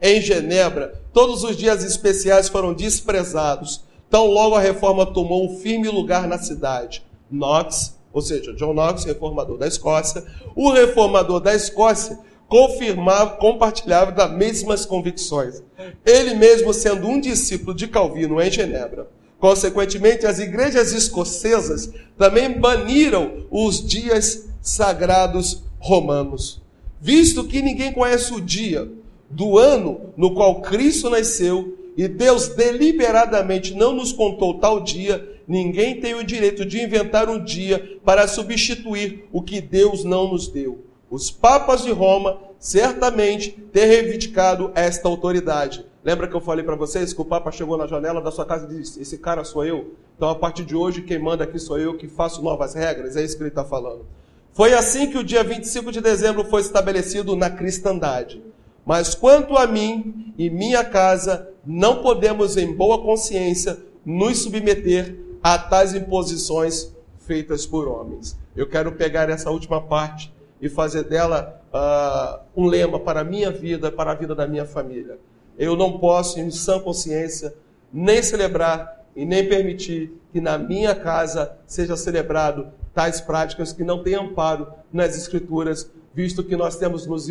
[0.03, 3.85] Em Genebra, todos os dias especiais foram desprezados.
[4.09, 7.05] Tão logo a reforma tomou um firme lugar na cidade.
[7.31, 10.25] Knox, ou seja, John Knox, reformador da Escócia,
[10.57, 12.19] o reformador da Escócia
[12.49, 15.63] confirmava, compartilhava das mesmas convicções.
[16.05, 19.07] Ele mesmo sendo um discípulo de Calvino em Genebra.
[19.41, 26.61] Consequentemente, as igrejas escocesas também baniram os dias sagrados romanos.
[27.01, 28.87] Visto que ninguém conhece o dia
[29.31, 35.99] do ano no qual Cristo nasceu e Deus deliberadamente não nos contou tal dia, ninguém
[35.99, 40.85] tem o direito de inventar um dia para substituir o que Deus não nos deu.
[41.11, 45.85] Os papas de Roma certamente têm reivindicado esta autoridade.
[46.03, 48.67] Lembra que eu falei para vocês que o Papa chegou na janela da sua casa
[48.67, 49.95] e disse: Esse cara sou eu?
[50.17, 53.17] Então, a partir de hoje, quem manda aqui sou eu que faço novas regras.
[53.17, 54.07] É isso que ele está falando.
[54.53, 58.43] Foi assim que o dia 25 de dezembro foi estabelecido na cristandade.
[58.85, 65.59] Mas quanto a mim e minha casa, não podemos, em boa consciência, nos submeter a
[65.59, 68.39] tais imposições feitas por homens.
[68.57, 73.51] Eu quero pegar essa última parte e fazer dela uh, um lema para a minha
[73.51, 75.19] vida, para a vida da minha família.
[75.61, 77.55] Eu não posso, em sã consciência,
[77.93, 84.03] nem celebrar e nem permitir que na minha casa seja celebrado tais práticas que não
[84.03, 87.29] têm amparo nas Escrituras, visto que nós temos nos,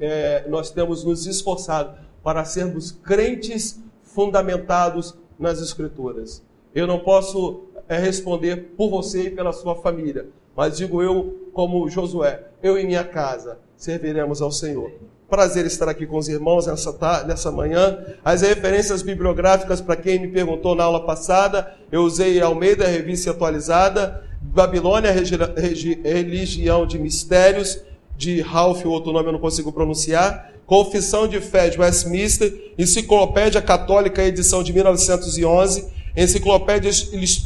[0.00, 6.42] é, nós temos nos esforçado para sermos crentes fundamentados nas Escrituras.
[6.74, 11.88] Eu não posso é, responder por você e pela sua família, mas digo eu, como
[11.88, 14.90] Josué, eu e minha casa serviremos ao Senhor.
[15.30, 17.98] Prazer estar aqui com os irmãos nessa, nessa manhã.
[18.24, 24.24] As referências bibliográficas, para quem me perguntou na aula passada, eu usei Almeida, revista atualizada,
[24.40, 27.80] Babilônia, Religião de Mistérios,
[28.16, 33.62] de Ralph, o outro nome eu não consigo pronunciar, Confissão de Fé de Westminster, Enciclopédia
[33.62, 36.90] Católica, edição de 1911, Enciclopédia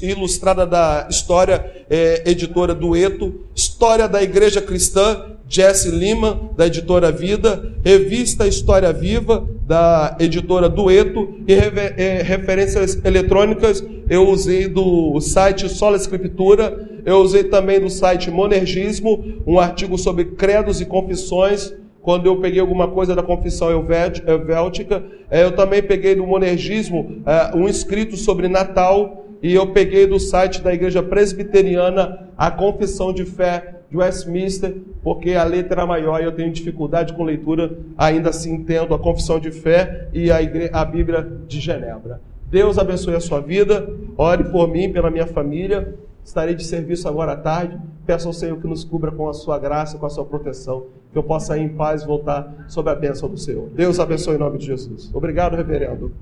[0.03, 7.76] Ilustrada da História, é, editora Dueto, História da Igreja Cristã, Jesse Lima, da editora Vida,
[7.84, 13.80] Revista História Viva, da editora Dueto, e é, referências eletrônicas
[14.11, 20.24] eu usei do site Sola Escritura, eu usei também do site Monergismo, um artigo sobre
[20.24, 25.05] credos e confissões, quando eu peguei alguma coisa da confissão helvética.
[25.30, 30.18] É, eu também peguei do monergismo é, um escrito sobre Natal e eu peguei do
[30.18, 36.20] site da Igreja Presbiteriana a Confissão de Fé de Westminster, porque a letra é maior
[36.20, 40.42] e eu tenho dificuldade com leitura, ainda assim entendo a Confissão de Fé e a,
[40.42, 42.20] igreja, a Bíblia de Genebra.
[42.51, 45.95] Deus abençoe a sua vida, ore por mim, pela minha família.
[46.24, 47.78] Estarei de serviço agora à tarde.
[48.07, 51.18] Peço ao Senhor que nos cubra com a sua graça, com a sua proteção que
[51.18, 53.68] eu possa ir em paz voltar sob a bênção do Senhor.
[53.70, 55.11] Deus abençoe em nome de Jesus.
[55.14, 56.12] Obrigado, reverendo.